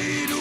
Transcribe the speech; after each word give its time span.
need 0.00 0.28
do. 0.28 0.39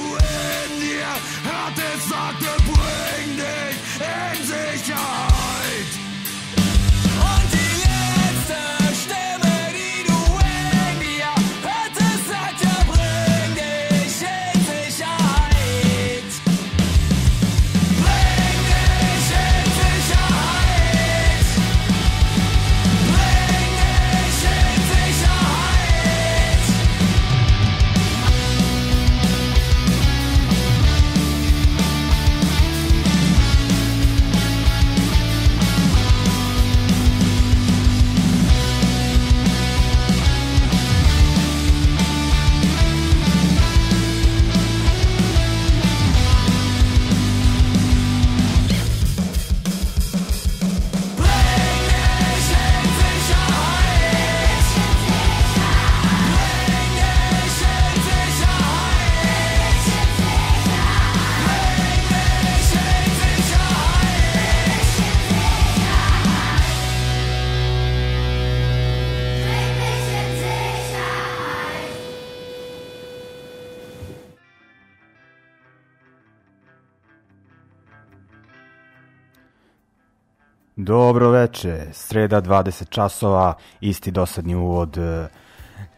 Dobro 81.09 81.29
veče, 81.29 81.87
sreda 81.91 82.41
20 82.41 82.89
časova, 82.89 83.53
isti 83.81 84.11
dosadni 84.11 84.55
uvod, 84.55 84.97
e, 84.97 85.27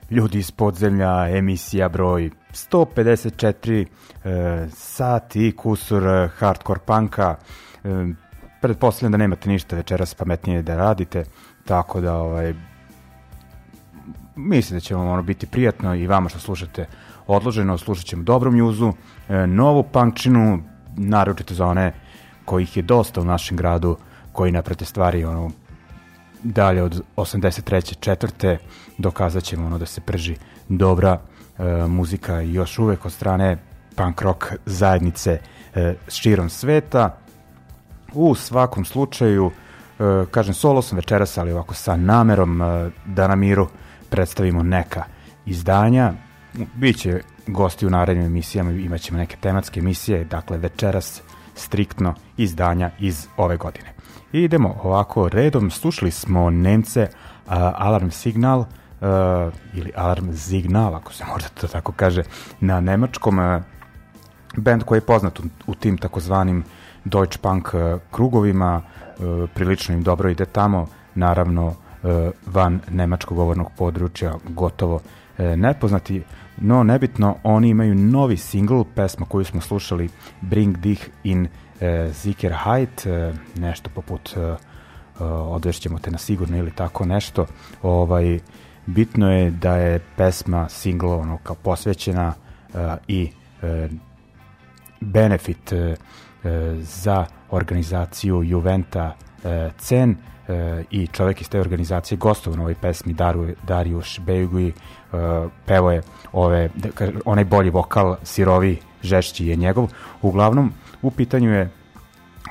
ljudi 0.09 0.39
iz 0.39 0.51
podzemlja, 0.51 1.29
emisija 1.29 1.89
broj 1.89 2.29
154 2.51 3.85
e, 4.23 4.67
sati 4.73 5.47
i 5.47 5.51
kusur 5.51 6.03
hardcore 6.37 6.79
panka. 6.85 7.35
E, 7.83 7.89
pretpostavljam 8.61 9.11
da 9.11 9.17
nemate 9.17 9.49
ništa 9.49 9.75
večeras 9.75 10.13
pametnije 10.13 10.61
da 10.61 10.75
radite, 10.75 11.25
tako 11.65 12.01
da 12.01 12.15
ovaj, 12.15 12.53
mislim 14.35 14.77
da 14.77 14.81
će 14.81 14.95
vam 14.95 15.07
ono 15.07 15.21
biti 15.21 15.47
prijatno 15.47 15.95
i 15.95 16.07
vama 16.07 16.29
što 16.29 16.39
slušate 16.39 16.85
odloženo, 17.27 17.77
slušat 17.77 18.05
ćemo 18.05 18.23
dobru 18.23 18.51
mjuzu, 18.51 18.93
e, 19.29 19.47
novu 19.47 19.83
punkčinu, 19.83 20.63
naročito 20.97 21.53
za 21.53 21.65
one 21.65 21.93
kojih 22.45 22.77
je 22.77 22.83
dosta 22.83 23.21
u 23.21 23.25
našem 23.25 23.57
gradu, 23.57 23.97
koji 24.41 24.51
ne 24.51 24.61
prate 24.61 24.85
stvari 24.85 25.25
ono, 25.25 25.51
dalje 26.43 26.83
od 26.83 27.01
83. 27.15 27.99
četvrte 27.99 28.57
dokazat 28.97 29.43
ćemo 29.43 29.65
ono 29.65 29.77
da 29.77 29.85
se 29.85 30.01
prži 30.01 30.35
dobra 30.69 31.19
e, 31.19 31.63
muzika 31.87 32.39
još 32.39 32.79
uvek 32.79 33.05
od 33.05 33.13
strane 33.13 33.57
punk 33.95 34.21
rock 34.21 34.45
zajednice 34.65 35.39
e, 35.75 35.95
širom 36.07 36.49
sveta. 36.49 37.17
U 38.13 38.35
svakom 38.35 38.85
slučaju, 38.85 39.51
e, 39.51 40.25
kažem, 40.31 40.53
solo 40.53 40.81
sam 40.81 40.95
večeras, 40.95 41.37
ali 41.37 41.51
ovako 41.51 41.73
sa 41.73 41.95
namerom 41.95 42.61
e, 42.61 42.89
da 43.05 43.27
na 43.27 43.35
miru 43.35 43.67
predstavimo 44.09 44.63
neka 44.63 45.03
izdanja. 45.45 46.13
Biće 46.73 47.21
gosti 47.47 47.87
u 47.87 47.89
narednim 47.89 48.25
emisijama, 48.25 48.71
imaćemo 48.71 49.17
neke 49.17 49.37
tematske 49.41 49.79
emisije, 49.79 50.23
dakle 50.23 50.57
večeras 50.57 51.21
striktno 51.61 52.13
izdanja 52.37 52.91
iz 52.99 53.27
ove 53.37 53.57
godine. 53.57 53.93
I 54.33 54.43
idemo 54.43 54.75
ovako 54.83 55.29
redom, 55.29 55.71
slušali 55.71 56.11
smo 56.11 56.49
Nemce 56.49 57.01
uh, 57.01 57.51
Alarm 57.55 58.09
Signal 58.09 58.59
uh, 58.59 58.67
ili 59.73 59.91
Alarm 59.95 60.33
Signal, 60.33 60.95
ako 60.95 61.13
se 61.13 61.23
možda 61.33 61.49
to 61.49 61.67
tako 61.67 61.91
kaže, 61.91 62.23
na 62.59 62.79
nemačkom 62.79 63.39
uh, 63.39 63.61
band 64.57 64.83
koji 64.83 64.97
je 64.97 65.05
poznat 65.05 65.39
u, 65.39 65.43
u 65.67 65.75
tim 65.75 65.97
takozvanim 65.97 66.63
Deutsche 67.05 67.39
Punk 67.41 67.69
krugovima, 68.11 68.81
prilično 69.53 69.95
im 69.95 70.03
dobro 70.03 70.29
ide 70.29 70.45
tamo, 70.45 70.87
naravno 71.15 71.73
van 72.45 72.79
nemačkog 72.89 73.37
govornog 73.37 73.71
područja 73.77 74.33
gotovo 74.49 74.99
nepoznati, 75.57 76.23
no 76.57 76.83
nebitno, 76.83 77.37
oni 77.43 77.69
imaju 77.69 77.95
novi 77.95 78.37
single, 78.37 78.83
pesma 78.95 79.25
koju 79.25 79.45
smo 79.45 79.61
slušali, 79.61 80.09
Bring 80.41 80.77
Dich 80.77 81.07
in 81.23 81.47
e, 81.79 82.09
Sicherheit, 82.13 83.05
e, 83.05 83.33
nešto 83.55 83.89
poput 83.95 84.33
e, 84.37 84.39
e, 84.39 84.55
odvešćemo 85.23 85.99
te 85.99 86.11
na 86.11 86.17
sigurno 86.17 86.57
ili 86.57 86.71
tako 86.71 87.05
nešto. 87.05 87.45
Ovaj, 87.81 88.39
bitno 88.85 89.31
je 89.31 89.51
da 89.51 89.75
je 89.75 89.99
pesma 90.17 90.69
single 90.69 91.13
ono 91.13 91.37
kao 91.37 91.55
posvećena 91.55 92.33
e, 92.73 92.95
i 93.07 93.31
e, 93.61 93.89
benefit 95.01 95.73
e, 95.73 95.75
e, 95.75 95.95
za 96.79 97.25
organizaciju 97.51 98.43
Juventa 98.43 99.15
e, 99.43 99.69
Cen 99.77 100.15
e, 100.47 100.83
i 100.91 101.07
čovek 101.07 101.41
iz 101.41 101.49
te 101.49 101.59
organizacije 101.59 102.17
gostovao 102.17 102.57
na 102.57 102.63
ovoj 102.63 102.75
pesmi 102.75 103.13
Daru, 103.13 103.47
Dariuš 103.67 104.19
Bejugui 104.19 104.67
e, 104.67 104.73
pevo 105.65 105.91
je 105.91 106.01
ove, 106.33 106.69
da 106.75 106.89
onaj 107.25 107.45
bolji 107.45 107.69
vokal 107.69 108.15
sirovi 108.23 108.79
žešći 109.03 109.47
je 109.47 109.55
njegov 109.55 109.87
uglavnom 110.21 110.73
u 111.01 111.11
pitanju 111.11 111.53
je 111.53 111.69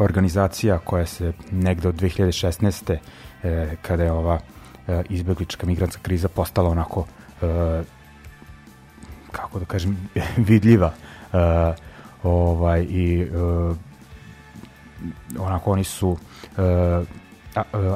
organizacija 0.01 0.79
koja 0.79 1.07
se 1.07 1.33
negde 1.51 1.89
od 1.89 1.95
2016. 1.95 2.97
E, 3.43 3.77
kada 3.83 4.05
je 4.05 4.13
ova 4.13 4.39
e, 4.89 5.03
izbeglička 5.09 5.67
migrantska 5.67 6.03
kriza 6.03 6.29
postala 6.29 6.71
onako 6.71 7.07
e, 7.43 7.83
kako 9.33 9.59
da 9.59 9.65
kažem 9.65 10.09
vidljiva 10.49 10.93
e, 11.33 11.37
ovaj 12.23 12.83
i 12.83 13.27
uh, 13.31 13.77
onako 15.39 15.73
oni 15.73 15.85
su 15.85 16.09
uh, 16.09 16.19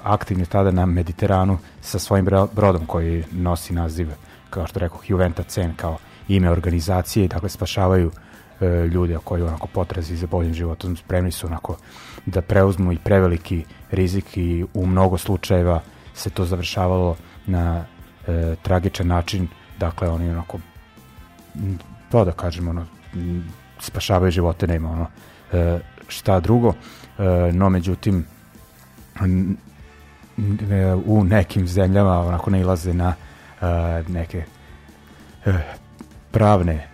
aktivni 0.02 0.46
tada 0.46 0.70
na 0.70 0.86
Mediteranu 0.86 1.58
sa 1.80 1.98
svojim 1.98 2.24
brodom 2.52 2.86
koji 2.86 3.24
nosi 3.32 3.72
naziv 3.72 4.08
kao 4.50 4.66
što 4.66 4.80
rekao 4.80 4.98
Juventa 5.06 5.42
Cen 5.42 5.74
kao 5.76 5.98
ime 6.28 6.50
organizacije 6.50 7.24
i 7.24 7.28
dakle 7.28 7.48
spašavaju 7.48 8.06
uh, 8.06 8.12
ljude 8.92 9.18
koji 9.24 9.42
onako 9.42 9.66
potrazi 9.66 10.16
za 10.16 10.26
boljim 10.26 10.54
životom. 10.54 10.96
Spremni 10.96 11.30
su 11.30 11.46
onako 11.46 11.76
da 12.26 12.42
preuzmu 12.42 12.92
i 12.92 12.98
preveliki 12.98 13.64
rizik 13.90 14.36
i 14.36 14.64
u 14.74 14.86
mnogo 14.86 15.18
slučajeva 15.18 15.80
se 16.14 16.30
to 16.30 16.44
završavalo 16.44 17.16
na 17.46 17.84
e, 18.26 18.54
tragičan 18.62 19.06
način. 19.06 19.48
Dakle 19.78 20.08
oni 20.08 20.30
onako 20.30 20.58
to 22.10 22.24
da 22.24 22.32
kažemo 22.32 22.70
ono, 22.70 22.86
spašavaju 23.80 24.30
živote, 24.30 24.66
nema 24.66 24.90
ono 24.90 25.06
e, 25.52 25.78
šta 26.08 26.40
drugo, 26.40 26.72
e, 27.18 27.52
no 27.52 27.68
međutim 27.68 28.18
e, 28.18 28.33
u 31.04 31.24
nekim 31.24 31.68
zemljama 31.68 32.20
onako 32.20 32.50
ne 32.50 32.60
ilaze 32.60 32.94
na 32.94 33.14
e, 33.60 34.02
neke 34.08 34.44
e, 35.46 35.52
pravne 36.30 36.74
e, 36.74 36.86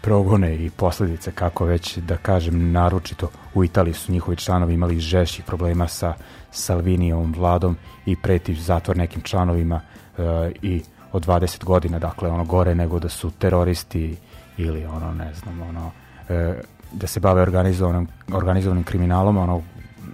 progone 0.00 0.56
i 0.56 0.70
posledice, 0.70 1.32
kako 1.32 1.64
već 1.64 1.96
da 1.96 2.16
kažem, 2.16 2.72
naročito 2.72 3.30
u 3.54 3.64
Italiji 3.64 3.94
su 3.94 4.12
njihovi 4.12 4.36
članovi 4.36 4.74
imali 4.74 5.00
žešćih 5.00 5.44
problema 5.44 5.88
sa 5.88 6.14
Salvinijom 6.50 7.34
vladom 7.36 7.76
i 8.06 8.16
preti 8.16 8.54
zatvor 8.54 8.96
nekim 8.96 9.22
članovima 9.22 9.80
e, 10.18 10.22
i 10.62 10.82
od 11.12 11.26
20 11.26 11.64
godina, 11.64 11.98
dakle 11.98 12.30
ono 12.30 12.44
gore 12.44 12.74
nego 12.74 12.98
da 12.98 13.08
su 13.08 13.30
teroristi 13.30 14.16
ili 14.56 14.84
ono 14.84 15.14
ne 15.14 15.34
znam 15.34 15.62
ono 15.62 15.90
e, 16.28 16.54
da 16.92 17.06
se 17.06 17.20
bave 17.20 17.42
organizovanim 17.42 18.08
organizovanim 18.32 18.84
kriminalom 18.84 19.36
ono 19.36 19.62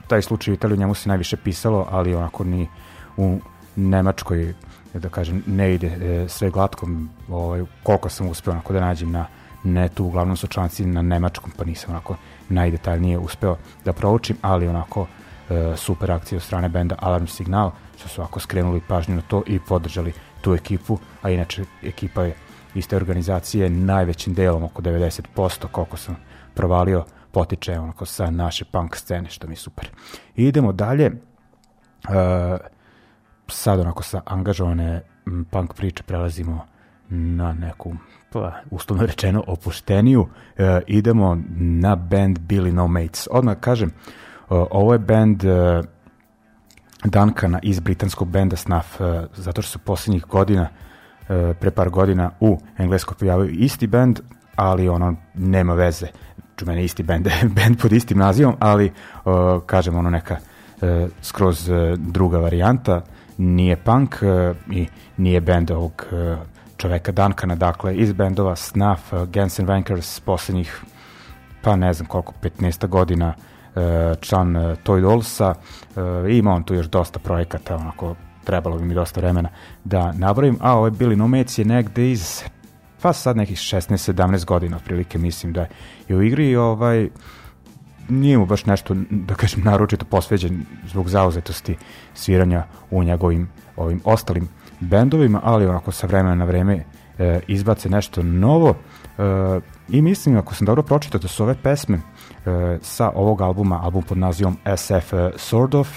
taj 0.06 0.22
slučaj 0.22 0.52
u 0.52 0.54
Italiji 0.54 0.78
njemu 0.78 0.94
se 0.94 1.08
najviše 1.08 1.36
pisalo 1.36 1.86
ali 1.90 2.14
onako 2.14 2.44
ni 2.44 2.68
u 3.16 3.38
Nemačkoj 3.76 4.54
da 4.94 5.08
kažem 5.08 5.42
ne 5.46 5.74
ide 5.74 5.86
e, 5.86 6.28
sve 6.28 6.50
glatko. 6.50 6.88
Ovaj 7.28 7.64
koliko 7.82 8.08
sam 8.08 8.28
uspeo 8.28 8.52
onako 8.52 8.72
da 8.72 8.80
nađem 8.80 9.10
na 9.10 9.26
netu 9.64 10.04
uglavnom 10.04 10.36
su 10.36 10.46
članci 10.46 10.86
na 10.86 11.02
nemačkom 11.02 11.52
pa 11.56 11.64
nisam 11.64 11.90
onako 11.90 12.16
najdetaljnije 12.48 13.18
uspeo 13.18 13.56
da 13.84 13.92
proučim 13.92 14.36
ali 14.42 14.68
onako 14.68 15.06
e, 15.50 15.72
super 15.76 16.10
akcija 16.10 16.36
od 16.36 16.42
strane 16.42 16.68
benda 16.68 16.96
Alarm 16.98 17.26
Signal 17.26 17.70
što 17.98 18.08
su 18.08 18.20
ovako 18.20 18.40
skrenuli 18.40 18.82
pažnju 18.88 19.14
na 19.14 19.22
to 19.22 19.42
i 19.46 19.58
podržali 19.60 20.12
tu 20.40 20.54
ekipu 20.54 20.98
a 21.22 21.30
inače 21.30 21.64
ekipa 21.82 22.22
je 22.22 22.34
iste 22.74 22.96
organizacije 22.96 23.70
najvećim 23.70 24.34
delom, 24.34 24.62
oko 24.62 24.82
90%, 24.82 25.66
koliko 25.70 25.96
sam 25.96 26.16
provalio, 26.54 27.04
potiče 27.34 27.78
onako 27.78 28.06
sa 28.06 28.30
naše 28.30 28.64
punk 28.64 28.96
scene, 28.96 29.30
što 29.30 29.46
mi 29.46 29.52
je 29.52 29.56
super. 29.56 29.90
I 30.36 30.44
idemo 30.44 30.72
dalje, 30.72 31.10
uh, 31.10 32.12
sad 33.48 33.80
onako 33.80 34.02
sa 34.02 34.20
angažovane 34.26 35.02
punk 35.50 35.74
priče 35.74 36.02
prelazimo 36.02 36.66
na 37.08 37.52
neku, 37.52 37.92
pa, 38.32 38.52
uslovno 38.70 39.06
rečeno, 39.06 39.44
opušteniju. 39.46 40.20
Uh, 40.20 40.28
idemo 40.86 41.38
na 41.58 41.96
band 41.96 42.38
Billy 42.38 42.72
No 42.72 42.88
Mates. 42.88 43.28
Odmah 43.30 43.56
kažem, 43.60 43.90
uh, 43.90 44.66
ovo 44.70 44.92
je 44.92 44.98
band 44.98 45.44
uh, 45.44 45.84
Duncana 47.04 47.58
iz 47.62 47.80
britanskog 47.80 48.28
benda 48.28 48.56
Snuff, 48.56 49.00
uh, 49.00 49.06
zato 49.34 49.62
što 49.62 49.70
su 49.70 49.78
poslednjih 49.78 50.24
godina 50.24 50.68
pre 51.60 51.70
par 51.70 51.90
godina 51.90 52.30
u 52.40 52.58
Engleskoj 52.78 53.16
pojavio 53.18 53.48
isti 53.48 53.86
band, 53.86 54.20
ali 54.56 54.88
ono 54.88 55.14
nema 55.34 55.74
veze. 55.74 56.06
Ču 56.56 56.66
mene 56.66 56.84
isti 56.84 57.02
band, 57.02 57.28
band 57.56 57.80
pod 57.82 57.92
istim 57.92 58.18
nazivom, 58.18 58.56
ali 58.58 58.92
uh, 59.24 59.32
kažem 59.66 59.96
ono 59.96 60.10
neka 60.10 60.36
uh, 60.36 60.88
skroz 61.22 61.68
uh, 61.68 61.76
druga 61.98 62.38
varijanta, 62.38 63.02
nije 63.38 63.76
punk 63.76 64.14
uh, 64.22 64.56
i 64.70 64.86
nije 65.16 65.40
band 65.40 65.70
ovog 65.70 66.06
uh, 66.12 66.38
čoveka 66.76 67.12
Duncana, 67.12 67.54
dakle 67.54 67.96
iz 67.96 68.12
bendova 68.12 68.56
Snuff, 68.56 69.12
uh, 69.12 69.28
Guns 69.28 69.58
N' 69.58 69.66
Vankers 69.66 70.20
poslednjih 70.20 70.84
pa 71.64 71.76
ne 71.76 71.92
znam 71.92 72.06
koliko, 72.06 72.32
15 72.42 72.86
godina 72.86 73.34
uh, 73.34 73.82
član 74.20 74.56
uh, 74.56 74.76
Toy 74.84 75.00
Dollsa. 75.00 75.54
Uh, 75.96 76.02
ima 76.30 76.52
on 76.52 76.62
tu 76.62 76.74
još 76.74 76.86
dosta 76.86 77.18
projekata 77.18 77.76
onako 77.76 78.14
trebalo 78.44 78.78
bi 78.78 78.84
mi 78.84 78.94
dosta 78.94 79.20
vremena 79.20 79.48
da 79.84 80.12
nabrojim, 80.12 80.58
a 80.60 80.76
ovaj 80.76 80.90
Billy 80.90 81.16
Nomec 81.16 81.58
je 81.58 81.64
negde 81.64 82.10
iz 82.10 82.42
pa 83.04 83.12
sad 83.12 83.36
nekih 83.36 83.56
16-17 83.56 84.44
godina 84.44 84.76
otprilike 84.76 85.18
mislim 85.18 85.52
da 85.52 85.66
je 86.08 86.16
u 86.16 86.22
igri 86.22 86.56
ovaj 86.56 87.08
nije 88.08 88.38
mu 88.38 88.46
baš 88.46 88.66
nešto 88.66 88.94
da 89.10 89.34
kažem 89.34 89.62
naročito 89.64 90.04
posveđen 90.04 90.64
zbog 90.86 91.08
zauzetosti 91.08 91.76
sviranja 92.14 92.64
u 92.90 93.04
njegovim 93.04 93.48
ovim 93.76 94.00
ostalim 94.04 94.48
bendovima, 94.80 95.40
ali 95.42 95.66
onako 95.66 95.92
sa 95.92 96.06
vremena 96.06 96.34
na 96.34 96.44
vreme 96.44 96.84
e, 97.18 97.40
izbace 97.46 97.88
nešto 97.88 98.22
novo 98.22 98.74
e, 98.74 99.22
i 99.88 100.02
mislim 100.02 100.38
ako 100.38 100.54
sam 100.54 100.64
dobro 100.64 100.82
pročitao 100.82 101.20
da 101.20 101.28
su 101.28 101.42
ove 101.42 101.54
pesme 101.62 101.96
e, 101.96 102.78
sa 102.82 103.10
ovog 103.14 103.40
albuma, 103.40 103.80
album 103.82 104.02
pod 104.02 104.18
nazivom 104.18 104.56
SF 104.76 105.12
e, 105.12 105.30
Sort 105.36 105.74
of, 105.74 105.88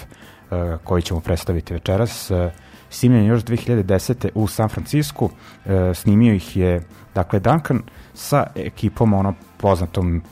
Eh, 0.50 0.78
koji 0.84 1.02
ćemo 1.02 1.20
predstaviti 1.20 1.74
večeras. 1.74 2.30
Eh, 2.30 2.50
snimljen 2.90 3.26
još 3.26 3.44
2010. 3.44 4.28
u 4.34 4.46
San 4.46 4.68
Francisku. 4.68 5.30
Eh, 5.66 5.94
snimio 5.94 6.34
ih 6.34 6.56
je, 6.56 6.82
dakle, 7.18 7.40
Duncan 7.40 7.82
sa 8.14 8.46
ekipom 8.54 9.14
ono 9.14 9.34
poznatom 9.56 10.22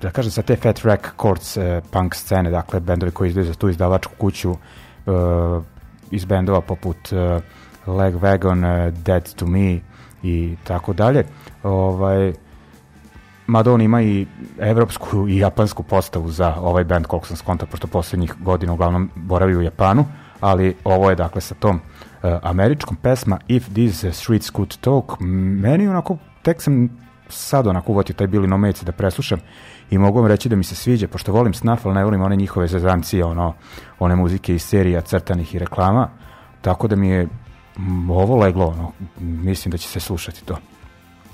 da 0.00 0.10
kažem 0.12 0.32
sa 0.32 0.42
te 0.42 0.56
Fat 0.56 0.80
Wreck 0.84 1.14
Chords 1.20 1.56
punk 1.90 2.14
scene, 2.14 2.50
dakle 2.50 2.80
bendovi 2.80 3.12
koji 3.12 3.28
izdaju 3.28 3.46
za 3.46 3.54
tu 3.54 3.68
izdavačku 3.68 4.12
kuću 4.18 4.54
iz 6.10 6.24
bendova 6.24 6.60
poput 6.60 7.12
Leg 7.86 8.14
Wagon, 8.14 8.90
Dead 8.90 9.34
to 9.34 9.46
Me 9.46 9.80
i 10.22 10.56
tako 10.64 10.92
dalje. 10.92 11.24
Ovaj, 11.62 12.32
mada 13.46 13.72
on 13.72 13.80
ima 13.80 14.02
i 14.02 14.26
evropsku 14.58 15.28
i 15.28 15.38
japansku 15.38 15.82
postavu 15.82 16.30
za 16.30 16.54
ovaj 16.60 16.84
band, 16.84 17.06
koliko 17.06 17.26
sam 17.26 17.36
skontao, 17.36 17.68
pošto 17.70 17.86
poslednjih 17.86 18.34
godina 18.40 18.72
uglavnom 18.72 19.10
boravi 19.14 19.56
u 19.56 19.62
Japanu, 19.62 20.04
ali 20.40 20.76
ovo 20.84 21.10
je 21.10 21.16
dakle 21.16 21.40
sa 21.40 21.54
tom 21.54 21.76
uh, 21.76 21.82
američkom 22.22 22.96
pesma 22.96 23.38
If 23.48 23.68
These 23.68 24.12
Streets 24.12 24.52
Could 24.52 24.76
Talk, 24.80 25.20
meni 25.20 25.88
onako, 25.88 26.16
tek 26.42 26.62
sam 26.62 26.88
sad 27.28 27.66
onako 27.66 27.92
uvotio 27.92 28.14
taj 28.14 28.26
Billy 28.26 28.46
No 28.46 28.72
da 28.82 28.92
preslušam 28.92 29.40
i 29.90 29.98
mogu 29.98 30.18
vam 30.18 30.26
reći 30.26 30.48
da 30.48 30.56
mi 30.56 30.64
se 30.64 30.74
sviđa, 30.74 31.08
pošto 31.08 31.32
volim 31.32 31.54
Snuff, 31.54 31.86
ali 31.86 31.94
ne 31.94 32.04
volim 32.04 32.22
one 32.22 32.36
njihove 32.36 32.66
zazancije, 32.66 33.24
ono, 33.24 33.54
one 33.98 34.16
muzike 34.16 34.54
iz 34.54 34.62
serija 34.62 35.00
crtanih 35.00 35.54
i 35.54 35.58
reklama, 35.58 36.08
tako 36.60 36.88
da 36.88 36.96
mi 36.96 37.08
je 37.08 37.28
ovo 38.10 38.36
leglo, 38.36 38.66
ono, 38.66 38.92
mislim 39.20 39.72
da 39.72 39.78
će 39.78 39.88
se 39.88 40.00
slušati 40.00 40.44
to. 40.44 40.58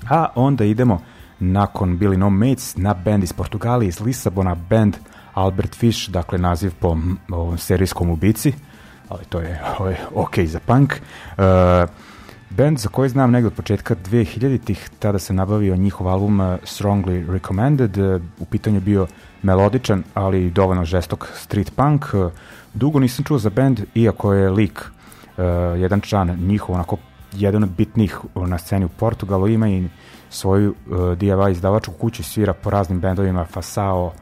A 0.09 0.27
onda 0.35 0.65
idemo 0.65 1.01
nakon 1.39 1.99
Billy 1.99 2.17
No 2.17 2.29
Mates 2.29 2.77
na 2.77 2.93
band 2.93 3.23
iz 3.23 3.33
Portugalije, 3.33 3.89
iz 3.89 3.99
Lisabona, 3.99 4.55
band 4.55 4.97
Albert 5.33 5.75
Fish, 5.75 6.09
dakle 6.09 6.37
naziv 6.37 6.73
po 6.79 6.97
ovom 7.29 7.57
serijskom 7.57 8.09
ubici, 8.09 8.53
ali 9.09 9.25
to 9.25 9.39
je 9.39 9.61
ovaj, 9.79 9.95
ok 10.15 10.39
za 10.39 10.59
punk. 10.59 10.93
Uh, 11.37 11.43
band 12.49 12.79
za 12.79 12.89
koji 12.89 13.09
znam 13.09 13.31
negde 13.31 13.47
od 13.47 13.53
početka 13.53 13.95
2000-ih, 13.95 14.89
tada 14.99 15.19
se 15.19 15.33
nabavio 15.33 15.75
njihov 15.75 16.07
album 16.07 16.39
uh, 16.39 16.45
Strongly 16.45 17.31
Recommended, 17.31 17.97
uh, 17.97 18.21
u 18.39 18.45
pitanju 18.45 18.81
bio 18.81 19.07
melodičan, 19.43 20.03
ali 20.13 20.49
dovoljno 20.49 20.85
žestok 20.85 21.27
street 21.35 21.71
punk. 21.75 22.05
Dugo 22.73 22.99
nisam 22.99 23.25
čuo 23.25 23.37
za 23.37 23.49
band, 23.49 23.81
iako 23.95 24.33
je 24.33 24.49
lik 24.49 24.79
uh, 24.81 25.43
jedan 25.79 26.01
član 26.01 26.37
njihov 26.47 26.75
onako 26.75 26.97
jedan 27.33 27.63
od 27.63 27.69
bitnih 27.69 28.19
na 28.35 28.57
sceni 28.57 28.85
u 28.85 28.89
Portugalu, 28.89 29.47
ima 29.47 29.69
i 29.69 29.87
svoju 30.29 30.69
uh, 30.69 30.97
DIY 30.97 31.51
izdavačku 31.51 31.93
kuću, 31.93 32.23
svira 32.23 32.53
po 32.53 32.69
raznim 32.69 32.99
bendovima, 32.99 33.45
Fasao, 33.45 34.13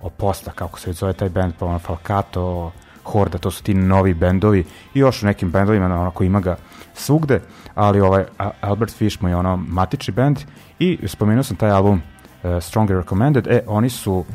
Oposta, 0.00 0.50
kako 0.50 0.80
se 0.80 0.92
zove 0.92 1.12
taj 1.12 1.28
bend, 1.28 1.52
pa 1.58 1.66
ono 1.66 1.78
Falcato, 1.78 2.72
Horda, 3.04 3.38
to 3.38 3.50
su 3.50 3.62
ti 3.62 3.74
novi 3.74 4.14
bendovi 4.14 4.64
i 4.94 4.98
još 4.98 5.22
u 5.22 5.26
nekim 5.26 5.50
bendovima, 5.50 6.00
ono 6.00 6.10
koji 6.10 6.26
ima 6.26 6.40
ga 6.40 6.56
svugde, 6.94 7.40
ali 7.74 8.00
ovaj 8.00 8.24
Albert 8.60 8.92
Fish 8.96 9.22
mu 9.22 9.28
je 9.28 9.36
ono 9.36 9.56
matični 9.56 10.14
bend 10.14 10.38
i 10.78 10.98
spomenuo 11.06 11.42
sam 11.42 11.56
taj 11.56 11.70
album 11.70 12.02
uh, 12.42 12.62
Stronger 12.62 12.96
Recommended, 12.96 13.46
e, 13.46 13.60
oni 13.66 13.90
su 13.90 14.14
uh, 14.14 14.26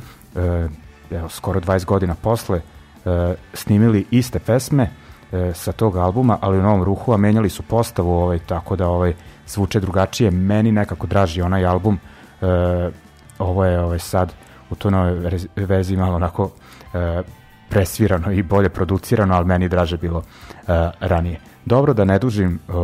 evo, 1.12 1.30
skoro 1.30 1.60
20 1.60 1.86
godina 1.86 2.16
posle 2.16 2.58
uh, 3.06 3.12
snimili 3.54 4.06
iste 4.12 4.40
pesme 4.40 4.84
uh, 5.32 5.56
sa 5.56 5.72
tog 5.72 5.98
albuma, 5.98 6.38
ali 6.42 6.60
u 6.60 6.62
novom 6.62 6.84
ruhu, 6.84 7.14
a 7.14 7.18
menjali 7.18 7.50
su 7.50 7.64
postavu, 7.64 8.12
ovaj, 8.12 8.40
tako 8.40 8.76
da 8.76 8.88
ovaj, 8.88 9.14
zvuče 9.48 9.80
drugačije. 9.80 10.32
Meni 10.32 10.72
nekako 10.72 11.08
draži 11.08 11.42
onaj 11.42 11.66
album, 11.66 12.00
uh, 12.42 12.50
ovo 13.40 13.66
je 13.66 13.80
ovaj, 13.80 14.00
sad 14.00 14.34
u 14.70 14.76
toj 14.76 14.92
nove 14.92 15.40
verziji 15.56 15.98
malo 15.98 16.16
onako 16.16 16.44
uh, 16.44 17.26
presvirano 17.70 18.32
i 18.32 18.44
bolje 18.44 18.70
producirano, 18.70 19.36
ali 19.36 19.46
meni 19.46 19.70
draže 19.70 19.98
bilo 19.98 20.18
uh, 20.18 20.26
ranije. 21.00 21.40
Dobro, 21.66 21.94
da 21.94 22.06
ne 22.06 22.20
dužim, 22.20 22.60
uh, 22.68 22.76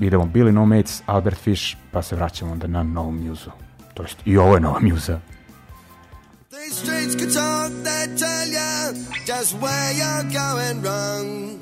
idemo 0.00 0.24
Billy 0.24 0.52
No 0.52 0.66
Mates, 0.66 1.02
Albert 1.06 1.38
Fish, 1.38 1.76
pa 1.92 2.02
se 2.02 2.16
vraćamo 2.16 2.52
onda 2.52 2.66
na 2.66 2.82
novu 2.82 3.12
muzu. 3.12 3.50
To 3.94 4.02
jest, 4.02 4.16
i 4.24 4.36
ovo 4.36 4.54
je 4.54 4.60
nova 4.60 4.80
muza. 4.80 5.18
These 6.50 6.74
streets 6.74 7.14
could 7.14 7.32
talk, 7.34 7.70
they 7.84 8.06
tell 8.18 8.48
you 8.48 8.70
just 9.26 9.54
where 9.62 9.92
you're 10.00 10.24
going 10.42 10.82
wrong. 10.82 11.60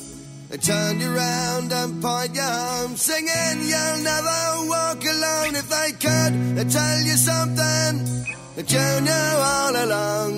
They 0.49 0.59
turn 0.59 1.01
you 1.01 1.11
around 1.13 1.73
and 1.73 2.03
point 2.03 2.35
you 2.35 2.43
home, 2.43 2.97
singing 2.97 3.69
you'll 3.71 4.03
never 4.03 4.39
walk 4.73 5.01
alone. 5.05 5.53
If 5.61 5.69
they 5.69 5.93
could, 5.93 6.57
they 6.57 6.65
tell 6.65 7.01
you 7.09 7.17
something 7.17 7.93
that 8.57 8.73
you 8.73 9.01
knew 9.01 9.29
all 9.53 9.77
along. 9.77 10.33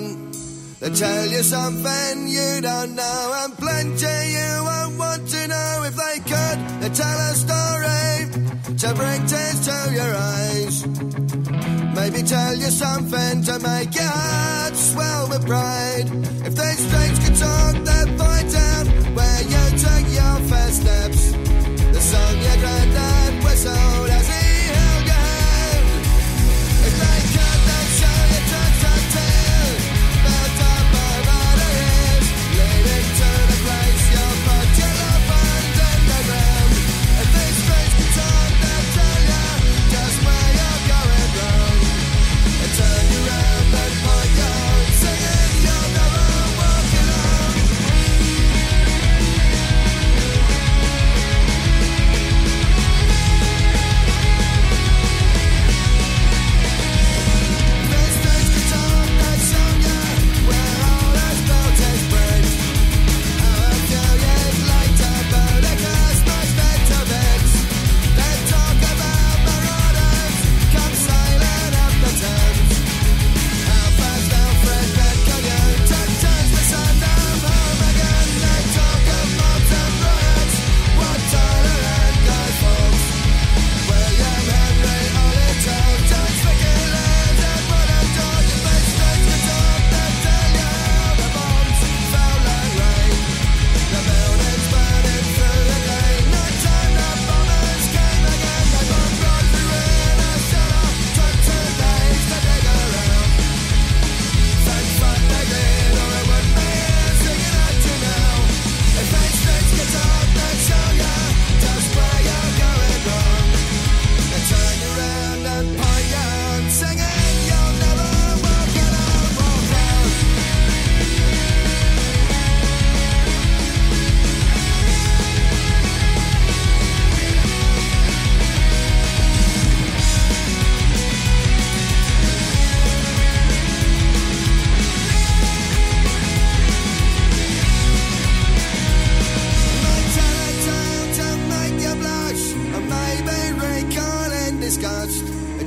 They 0.81 0.89
tell 0.89 1.27
you 1.27 1.43
something 1.43 2.27
you 2.27 2.59
don't 2.59 2.95
know, 2.95 3.33
and 3.43 3.55
plenty 3.55 4.31
you 4.33 4.63
won't 4.65 4.97
want 4.97 5.27
to 5.29 5.47
know. 5.47 5.83
If 5.85 5.95
they 5.95 6.17
could, 6.25 6.57
they 6.81 6.89
tell 6.89 7.19
a 7.29 7.33
story 7.37 8.77
to 8.81 8.87
bring 8.95 9.21
tears 9.27 9.59
to 9.67 9.77
your 9.93 10.11
eyes. 10.15 10.87
Maybe 11.93 12.23
tell 12.23 12.55
you 12.55 12.71
something 12.71 13.43
to 13.43 13.59
make 13.59 13.93
your 13.93 14.09
heart 14.09 14.75
swell 14.75 15.29
with 15.29 15.45
pride. 15.45 16.09
If 16.47 16.55
they 16.55 16.73
streets 16.73 17.19
could 17.23 17.37
talk, 17.37 17.73
they'd 17.85 18.17
point 18.17 18.55
out 18.55 18.87
where 19.13 19.41
you 19.53 19.63
took 19.85 20.05
your 20.09 20.35
first 20.49 20.81
steps. 20.81 21.31
The 21.93 22.01
song 22.01 22.35
your 22.41 22.57
granddad 22.57 23.43
whistled 23.43 24.09
as 24.09 24.27
he 24.27 24.40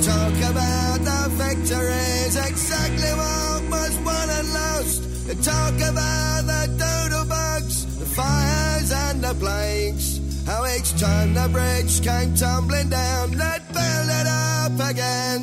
Talk 0.05 0.37
about 0.51 0.99
the 1.01 1.31
victories, 1.31 2.37
exactly 2.37 3.13
what 3.17 3.63
was 3.71 3.97
won 4.05 4.29
and 4.29 4.53
lost. 4.53 5.27
They 5.27 5.35
talk 5.37 5.75
about 5.77 6.43
the 6.45 6.63
dodo 6.77 7.25
bugs, 7.27 7.99
the 7.99 8.05
fires 8.05 8.93
and 8.93 9.25
the 9.25 9.35
plagues. 9.35 10.21
How 10.45 10.67
each 10.67 10.93
time 11.01 11.33
the 11.33 11.49
bridge 11.49 12.03
came 12.03 12.35
tumbling 12.35 12.91
down, 12.91 13.31
they'd 13.31 13.65
build 13.73 14.09
it 14.21 14.27
up 14.27 14.91
again. 14.91 15.41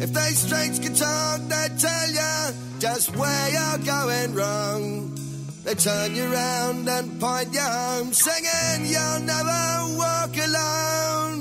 If 0.00 0.12
they 0.12 0.30
streets 0.38 0.78
could 0.78 0.94
talk, 0.94 1.40
they'd 1.48 1.76
tell 1.76 2.08
you 2.10 2.54
just 2.78 3.16
where 3.16 3.48
you're 3.50 3.84
going 3.84 4.34
wrong. 4.34 5.18
They 5.64 5.74
turn 5.74 6.14
you 6.14 6.32
round 6.32 6.88
and 6.88 7.20
point 7.20 7.52
you 7.52 7.58
home, 7.58 8.12
singing, 8.12 8.86
You'll 8.86 9.20
never 9.26 9.98
walk 9.98 10.36
alone. 10.36 11.35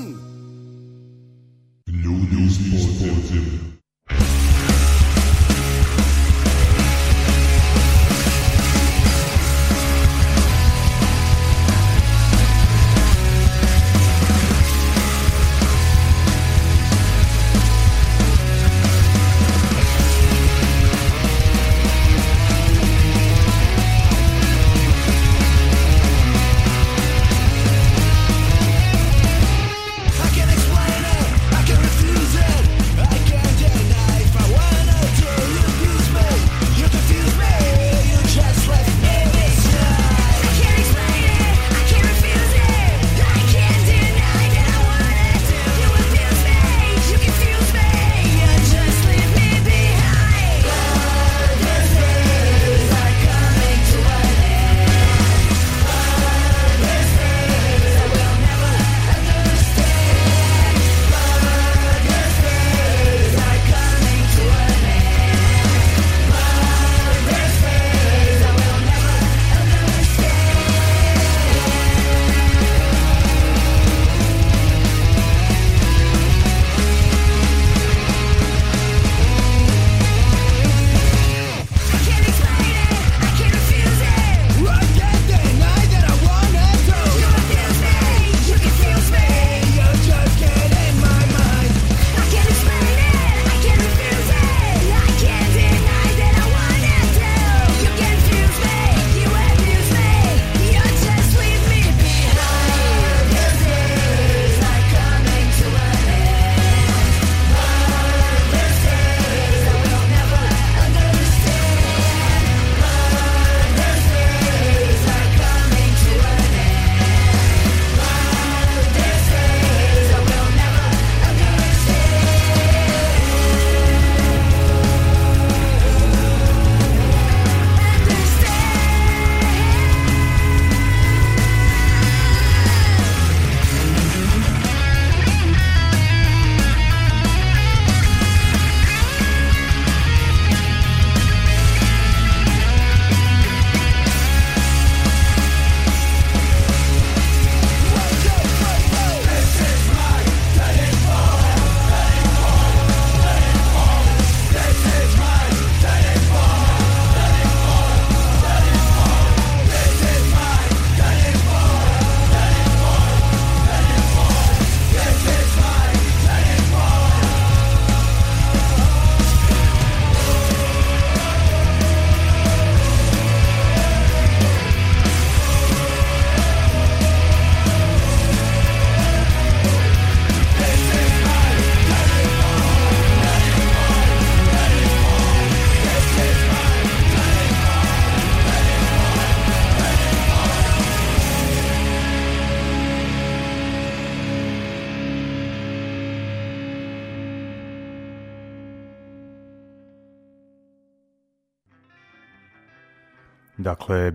Studios 2.26 2.58
Positive. 2.72 3.65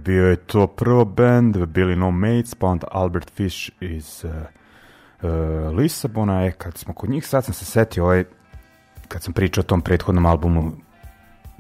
Bio 0.00 0.26
je 0.26 0.36
to 0.36 0.66
prvo 0.66 1.04
band, 1.04 1.66
bili 1.66 1.96
No 1.96 2.10
Mates, 2.10 2.54
pa 2.54 2.66
onda 2.66 2.86
Albert 2.90 3.30
Fish 3.30 3.70
iz 3.80 4.24
uh, 4.24 4.30
uh, 5.22 5.76
Lisabona. 5.76 6.46
E, 6.46 6.52
kad 6.52 6.78
smo 6.78 6.94
kod 6.94 7.10
njih, 7.10 7.26
sad 7.26 7.44
sam 7.44 7.54
se 7.54 7.64
setio, 7.64 8.04
ovaj, 8.04 8.24
kad 9.08 9.22
sam 9.22 9.32
pričao 9.32 9.60
o 9.60 9.64
tom 9.64 9.80
prethodnom 9.80 10.26
albumu, 10.26 10.72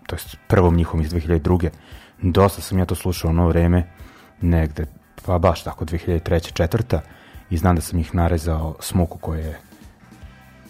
to 0.06 0.16
je 0.16 0.20
prvom 0.46 0.76
njihovom 0.76 1.00
iz 1.00 1.12
2002. 1.12 1.68
Dosta 2.22 2.62
sam 2.62 2.78
ja 2.78 2.84
to 2.84 2.94
slušao 2.94 3.30
ono 3.30 3.48
vreme, 3.48 3.86
negde, 4.40 4.86
pa 5.26 5.38
baš 5.38 5.64
tako 5.64 5.84
2003. 5.84 6.52
četvrta 6.52 7.00
i 7.50 7.56
znam 7.56 7.76
da 7.76 7.82
sam 7.82 7.98
ih 7.98 8.14
narezao 8.14 8.76
smuku 8.80 9.18
koje 9.18 9.40
je 9.40 9.58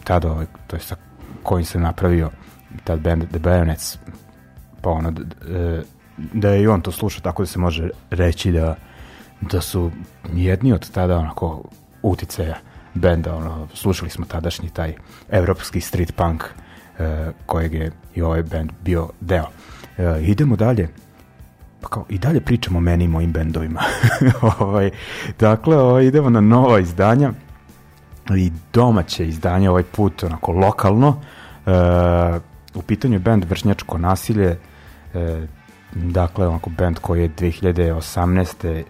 tada, 0.04 0.33
ovaj, 0.33 0.46
to 0.66 0.76
je 0.76 0.80
sa 0.80 0.96
kojim 1.42 1.64
sam 1.64 1.83
napravio 1.83 2.30
tad 2.85 3.00
band 3.00 3.24
The 3.28 3.38
Bayonets, 3.38 3.96
pa 4.80 4.90
ono, 4.90 5.09
e, 5.09 5.83
da 6.33 6.48
je 6.50 6.62
i 6.62 6.66
on 6.66 6.80
to 6.80 6.92
slušao, 6.92 7.20
tako 7.20 7.42
da 7.42 7.46
se 7.46 7.59
može 7.59 7.90
reći 8.11 8.52
da, 8.52 8.76
da 9.40 9.61
su 9.61 9.90
jedni 10.33 10.72
od 10.72 10.90
tada 10.90 11.18
onako 11.18 11.64
uticaja 12.02 12.56
benda, 12.94 13.37
ono, 13.37 13.68
slušali 13.74 14.11
smo 14.11 14.24
tadašnji 14.24 14.70
taj 14.70 14.94
evropski 15.30 15.80
street 15.80 16.16
punk 16.16 16.44
e, 16.98 17.30
kojeg 17.46 17.74
je 17.74 17.92
i 18.14 18.22
ovaj 18.22 18.42
band 18.42 18.72
bio 18.85 19.09
deo. 19.20 19.46
E, 19.98 20.22
idemo 20.22 20.56
dalje, 20.56 20.88
pa 21.80 21.88
kao, 21.88 22.04
i 22.09 22.18
dalje 22.18 22.40
pričamo 22.40 22.78
o 22.78 22.80
meni 22.80 23.04
i 23.04 23.09
mojim 23.09 23.33
bendovima. 23.33 23.80
ovaj, 24.59 24.90
dakle, 25.38 25.76
ovaj, 25.76 26.04
idemo 26.04 26.30
na 26.30 26.40
nova 26.40 26.80
izdanja 26.80 27.33
i 28.37 28.52
domaće 28.72 29.28
izdanje 29.28 29.70
ovaj 29.70 29.83
put 29.83 30.24
onako 30.24 30.52
lokalno. 30.52 31.20
E, 31.66 31.70
u 32.74 32.83
pitanju 32.83 33.14
je 33.14 33.18
band 33.18 33.44
Vršnjačko 33.44 33.98
nasilje, 33.98 34.59
e, 35.14 35.46
dakle 35.92 36.48
onako 36.48 36.70
band 36.70 36.98
koji 36.98 37.22
je 37.22 37.29
2018. 37.29 38.83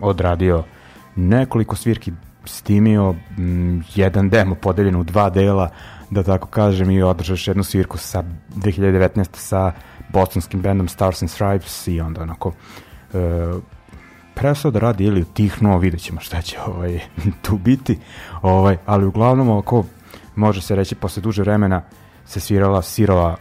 odradio 0.00 0.64
nekoliko 1.16 1.76
svirki 1.76 2.12
stimio 2.44 3.14
m, 3.38 3.84
jedan 3.94 4.28
demo 4.28 4.54
podeljen 4.54 4.96
u 4.96 5.04
dva 5.04 5.30
dela 5.30 5.70
da 6.10 6.22
tako 6.22 6.48
kažem 6.48 6.90
i 6.90 7.02
održaš 7.02 7.48
jednu 7.48 7.64
svirku 7.64 7.98
sa 7.98 8.24
2019. 8.56 9.26
sa 9.32 9.72
bostonskim 10.08 10.62
bandom 10.62 10.88
Stars 10.88 11.22
and 11.22 11.30
Stripes 11.30 11.88
i 11.88 12.00
onda 12.00 12.22
onako 12.22 12.52
e, 13.14 13.18
prestao 14.34 14.70
da 14.70 14.78
radi 14.78 15.04
ili 15.04 15.22
utihnuo, 15.22 15.78
vidjet 15.78 16.02
ćemo 16.02 16.20
šta 16.20 16.42
će 16.42 16.58
ovaj, 16.66 17.00
tu 17.42 17.58
biti, 17.58 17.98
ovaj, 18.42 18.76
ali 18.86 19.06
uglavnom 19.06 19.48
ovako 19.48 19.84
može 20.34 20.60
se 20.60 20.76
reći 20.76 20.94
posle 20.94 21.22
duže 21.22 21.42
vremena 21.42 21.82
se 22.24 22.40
svirala 22.40 22.82
sirova 22.82 23.36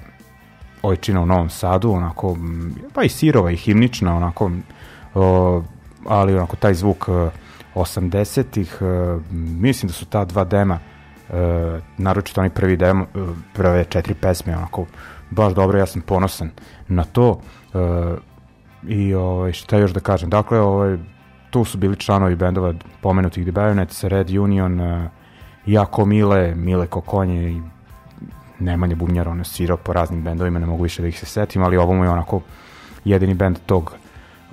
ojčina 0.86 1.21
u 1.21 1.26
Novom 1.26 1.50
Sadu, 1.50 1.91
onako, 1.91 2.38
pa 2.93 3.04
i 3.04 3.10
sirova 3.10 3.52
i 3.52 3.56
himnična, 3.56 4.15
onako, 4.15 4.52
o, 5.13 5.63
ali 6.06 6.36
onako 6.36 6.56
taj 6.56 6.74
zvuk 6.74 7.10
80-ih, 7.76 8.78
e, 8.82 8.86
e, 8.86 9.19
mislim 9.60 9.88
da 9.88 9.93
su 9.93 10.06
ta 10.06 10.26
dva 10.26 10.43
dema, 10.43 10.80
e, 11.30 11.80
naročito 11.98 12.41
oni 12.41 12.50
prvi 12.50 12.78
demo, 12.78 13.06
prve 13.54 13.84
četiri 13.84 14.13
pesme, 14.13 14.58
onako, 14.58 14.86
baš 15.30 15.54
dobro, 15.54 15.80
ja 15.80 15.86
sam 15.86 16.02
ponosan 16.02 16.52
na 16.88 17.04
to 17.04 17.39
i 18.88 19.13
ovaj, 19.13 19.52
šta 19.52 19.78
još 19.78 19.91
da 19.91 20.00
kažem, 20.00 20.30
dakle, 20.30 20.60
ovaj, 20.60 20.98
tu 21.50 21.65
su 21.65 21.78
bili 21.78 21.95
članovi 21.95 22.36
bendova 22.36 22.74
pomenutih 23.02 23.43
The 23.43 23.52
Bayonets, 23.52 24.08
Red 24.08 24.30
Union, 24.30 24.82
Jako 25.65 26.06
Mile, 26.06 26.56
Mile 26.56 26.88
Kokonje 26.88 27.52
i 27.52 27.62
Nemanja 28.60 28.96
Bubnjara, 28.96 29.32
on 29.32 29.38
je 29.38 29.46
svirao 29.46 29.78
po 29.78 29.94
raznim 29.94 30.24
bendovima, 30.24 30.60
ne 30.60 30.65
mogu 30.65 30.84
više 30.84 31.02
da 31.02 31.08
ih 31.08 31.20
se 31.20 31.26
setim, 31.26 31.63
ali 31.63 31.78
ovo 31.78 31.94
mu 31.94 32.04
je 32.04 32.10
onako 32.10 32.41
jedini 33.06 33.34
bend 33.34 33.58
tog 33.65 33.96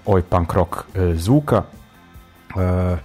oj 0.07 0.23
punk 0.23 0.53
rock 0.53 0.77
e, 0.95 1.15
zvuka. 1.15 1.63
E, 1.63 2.97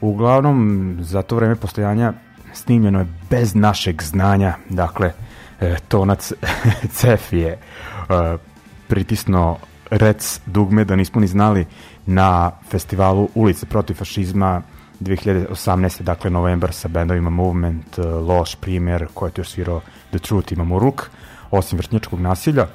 uglavnom, 0.00 0.96
za 1.00 1.22
to 1.22 1.36
vreme 1.36 1.56
postojanja 1.56 2.12
snimljeno 2.52 2.98
je 2.98 3.06
bez 3.30 3.54
našeg 3.54 4.02
znanja, 4.02 4.54
dakle, 4.68 5.12
e, 5.60 5.76
tonac 5.88 6.32
Cef 6.98 7.32
je 7.32 7.48
e, 7.48 7.58
pritisno 8.88 9.56
rec 9.90 10.40
dugme 10.46 10.84
da 10.84 10.96
nismo 10.96 11.20
ni 11.20 11.26
znali 11.26 11.66
na 12.06 12.50
festivalu 12.70 13.28
Ulice 13.34 13.66
protiv 13.66 13.94
fašizma 13.94 14.62
2018. 15.00 16.02
dakle 16.02 16.30
novembar 16.30 16.72
sa 16.72 16.88
bendovima 16.88 17.30
Movement, 17.30 17.98
uh, 17.98 18.04
Loš, 18.04 18.54
Primer, 18.54 19.06
koji 19.14 19.28
je 19.28 19.32
tu 19.32 19.44
svirao 19.44 19.80
The 20.16 20.28
Truth, 20.28 20.52
imamo 20.52 20.78
Ruk, 20.78 21.10
osim 21.50 21.78
vrtnjačkog 21.78 22.20
nasilja 22.20 22.66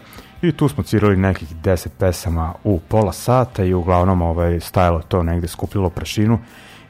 i 0.41 0.51
tu 0.51 0.69
smo 0.69 0.83
cirali 0.83 1.17
nekih 1.17 1.55
10 1.55 1.87
pesama 1.99 2.53
u 2.63 2.79
pola 2.79 3.11
sata 3.11 3.63
i 3.63 3.73
uglavnom 3.73 4.21
ovaj, 4.21 4.59
stajalo 4.59 5.01
to 5.01 5.23
negde 5.23 5.47
skupljilo 5.47 5.89
prašinu 5.89 6.39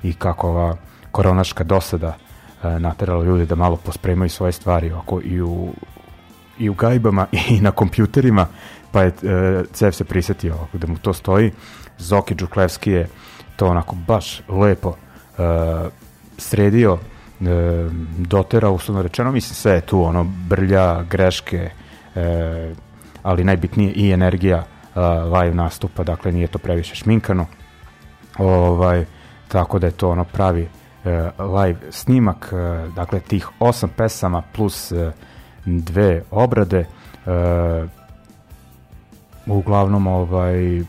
i 0.04 0.14
kako 0.14 0.50
ova 0.50 0.76
koronaška 1.12 1.64
dosada 1.64 2.08
uh, 2.08 2.82
naterala 2.82 3.24
ljudi 3.24 3.46
da 3.46 3.56
malo 3.56 3.78
pospremaju 3.78 4.30
svoje 4.30 4.52
stvari 4.52 4.92
oko 4.92 5.22
i 5.24 5.42
u 5.42 5.74
i 6.60 6.70
u 6.70 6.74
gajbama 6.74 7.28
i 7.50 7.62
na 7.62 7.72
kompjuterima, 7.72 8.48
pa 8.92 9.02
je 9.02 9.08
uh, 9.08 9.66
Cev 9.74 9.92
se 9.92 10.04
prisetio 10.04 10.56
da 10.74 10.88
mu 10.88 10.98
to 10.98 11.14
stoji. 11.14 11.52
Zoki 11.98 12.36
Đuklevski 12.36 12.92
je 12.92 13.08
to 13.56 13.68
onako 13.68 13.96
baš 14.08 14.42
lepo 14.50 14.90
uh, 14.90 14.96
sredio, 16.38 16.98
uh, 17.42 17.92
dotera, 18.18 18.70
uslovno 18.70 19.02
rečeno, 19.02 19.32
mislim 19.32 19.56
sve 19.56 19.74
je 19.74 19.82
tu, 19.82 20.04
ono, 20.04 20.24
brlja, 20.24 21.04
greške, 21.04 21.70
uh, 22.16 22.22
ali 23.24 23.44
najbitnije 23.44 23.92
i 23.92 24.12
energija 24.12 24.58
uh, 24.58 25.02
live 25.34 25.56
nastupa, 25.56 26.04
dakle 26.04 26.32
nije 26.32 26.48
to 26.48 26.60
previše 26.60 26.96
šminkano, 26.96 27.46
ovaj, 28.38 29.06
tako 29.48 29.80
da 29.80 29.88
je 29.88 29.92
to 29.92 30.10
ono 30.10 30.24
pravi 30.24 30.62
uh, 31.04 31.12
live 31.56 31.80
snimak, 31.90 32.54
uh, 32.54 32.94
dakle 32.94 33.20
tih 33.20 33.50
osam 33.60 33.90
pesama 33.98 34.42
plus 34.54 34.92
uh, 34.92 35.14
dve 35.66 36.24
obrade, 36.32 36.86
uh, 37.26 37.90
uglavnom 39.46 40.08
ovaj 40.08 40.82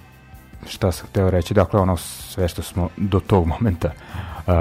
šta 0.67 0.93
sam 0.93 1.07
hteo 1.09 1.31
reći, 1.31 1.55
dakle 1.55 1.81
ono 1.81 1.97
sve 1.97 2.49
što 2.49 2.63
smo 2.63 2.89
do 2.97 3.21
tog 3.21 3.47
momenta 3.47 3.91
uh, 4.47 4.55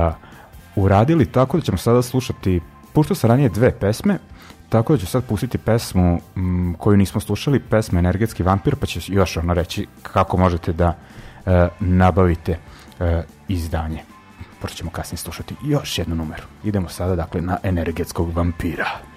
uradili, 0.76 1.26
tako 1.26 1.58
da 1.58 1.64
ćemo 1.64 1.78
sada 1.78 2.02
slušati, 2.02 2.62
puštao 2.94 3.16
sam 3.16 3.30
ranije 3.30 3.50
dve 3.50 3.72
pesme, 3.80 4.18
tako 4.70 4.94
da 4.94 5.00
ću 5.00 5.06
sad 5.06 5.24
pustiti 5.24 5.58
pesmu 5.58 6.20
m, 6.36 6.76
koju 6.78 6.98
nismo 6.98 7.22
slušali, 7.22 7.60
pesma 7.60 8.00
Energetski 8.00 8.44
vampir, 8.44 8.76
pa 8.76 8.86
će 8.86 9.00
još 9.14 9.38
ono 9.38 9.54
reći 9.54 9.88
kako 10.04 10.38
možete 10.38 10.74
da 10.74 10.88
uh, 11.46 11.52
nabavite 11.80 12.58
uh, 13.00 13.06
izdanje. 13.48 14.04
Pošto 14.62 14.78
ćemo 14.78 14.92
kasnije 14.92 15.18
slušati 15.18 15.56
još 15.64 15.98
jednu 15.98 16.16
numeru. 16.16 16.44
Idemo 16.64 16.90
sada 16.90 17.16
dakle 17.16 17.42
na 17.42 17.58
Energetskog 17.64 18.36
vampira. 18.36 19.11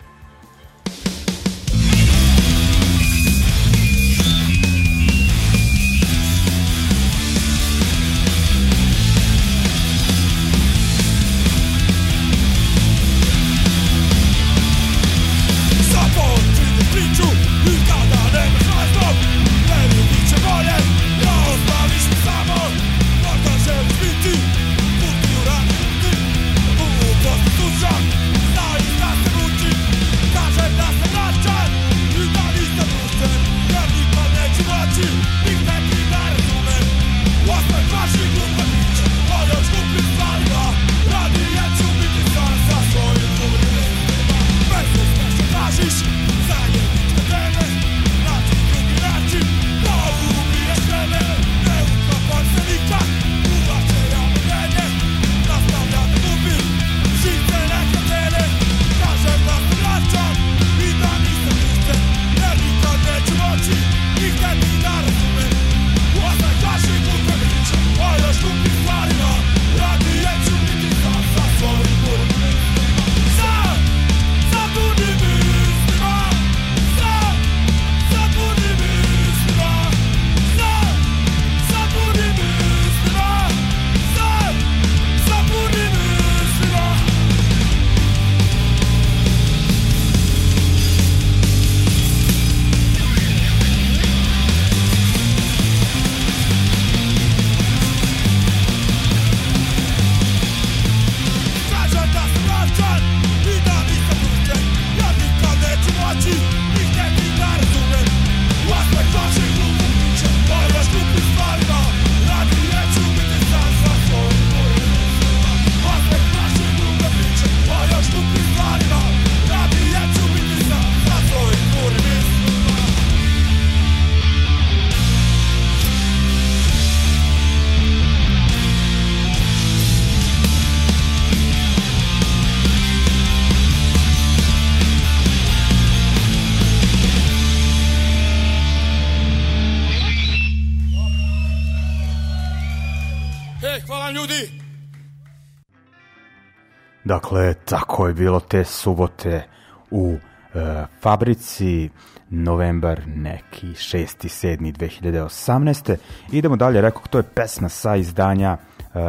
Dakle, 147.25 147.55
tako 147.55 148.07
je 148.07 148.15
bilo 148.15 148.41
te 148.41 148.65
subote 148.65 149.43
u 149.91 150.17
e, 150.55 150.85
fabrici 151.01 151.91
novembar 152.31 153.01
neki 153.07 153.67
6. 153.67 154.57
7. 154.57 154.73
2018. 154.73 155.97
Idemo 156.33 156.57
dalje, 156.57 156.81
rekao, 156.81 157.03
to 157.11 157.19
je 157.19 157.23
pesma 157.23 157.69
sa 157.69 157.97
izdanja 157.97 158.57
uh, 158.57 159.01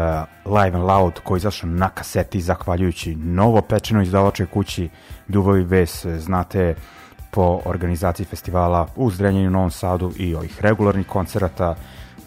Live 0.46 0.78
and 0.78 0.86
Loud 0.86 1.20
koji 1.24 1.38
izašao 1.38 1.70
na 1.70 1.90
kaseti 1.90 2.42
zahvaljujući 2.42 3.16
novo 3.16 3.62
pečenoj 3.62 4.04
izdavačoj 4.04 4.46
kući 4.46 4.90
Ljubavi 5.30 5.64
Ves, 5.64 6.06
znate 6.06 6.76
po 7.32 7.62
organizaciji 7.66 8.26
festivala 8.26 8.88
u 8.96 9.12
Zrenjanju, 9.12 9.50
Novom 9.50 9.72
Sadu 9.72 10.12
i 10.18 10.36
ovih 10.36 10.62
regularnih 10.62 11.08
koncerata, 11.08 11.76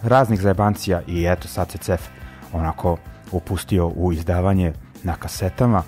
raznih 0.02 0.40
zajebancija 0.40 1.02
i 1.06 1.26
eto 1.26 1.48
sad 1.48 1.70
se 1.70 1.78
CEF 1.78 2.08
onako 2.52 2.96
upustio 3.32 3.86
u 3.86 4.12
izdavanje 4.12 4.72
na 5.08 5.16
kasetama. 5.16 5.82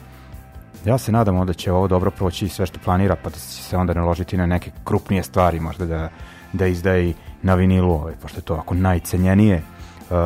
Ja 0.84 0.98
se 0.98 1.12
nadam 1.12 1.46
da 1.46 1.52
će 1.52 1.72
ovo 1.72 1.88
dobro 1.88 2.10
proći 2.10 2.48
sve 2.48 2.66
što 2.66 2.78
planira, 2.84 3.16
pa 3.16 3.30
da 3.30 3.36
će 3.36 3.62
se 3.62 3.76
onda 3.76 3.94
naložiti 3.94 4.36
na 4.36 4.46
neke 4.46 4.70
krupnije 4.84 5.22
stvari, 5.22 5.60
možda 5.60 5.86
da, 5.86 6.08
da 6.52 6.66
izdaje 6.66 7.12
na 7.42 7.54
vinilu, 7.54 7.92
ovaj, 7.92 8.14
pošto 8.22 8.38
je 8.38 8.44
to 8.44 8.54
ako 8.54 8.74
najcenjenije 8.74 9.62
uh, 10.10 10.16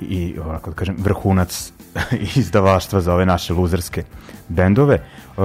i 0.00 0.38
onako 0.38 0.70
da 0.70 0.76
kažem 0.76 0.96
vrhunac 0.98 1.72
izdavaštva 2.40 3.00
za 3.00 3.14
ove 3.14 3.26
naše 3.26 3.52
luzerske 3.52 4.04
bendove. 4.48 5.02
Uh, 5.36 5.44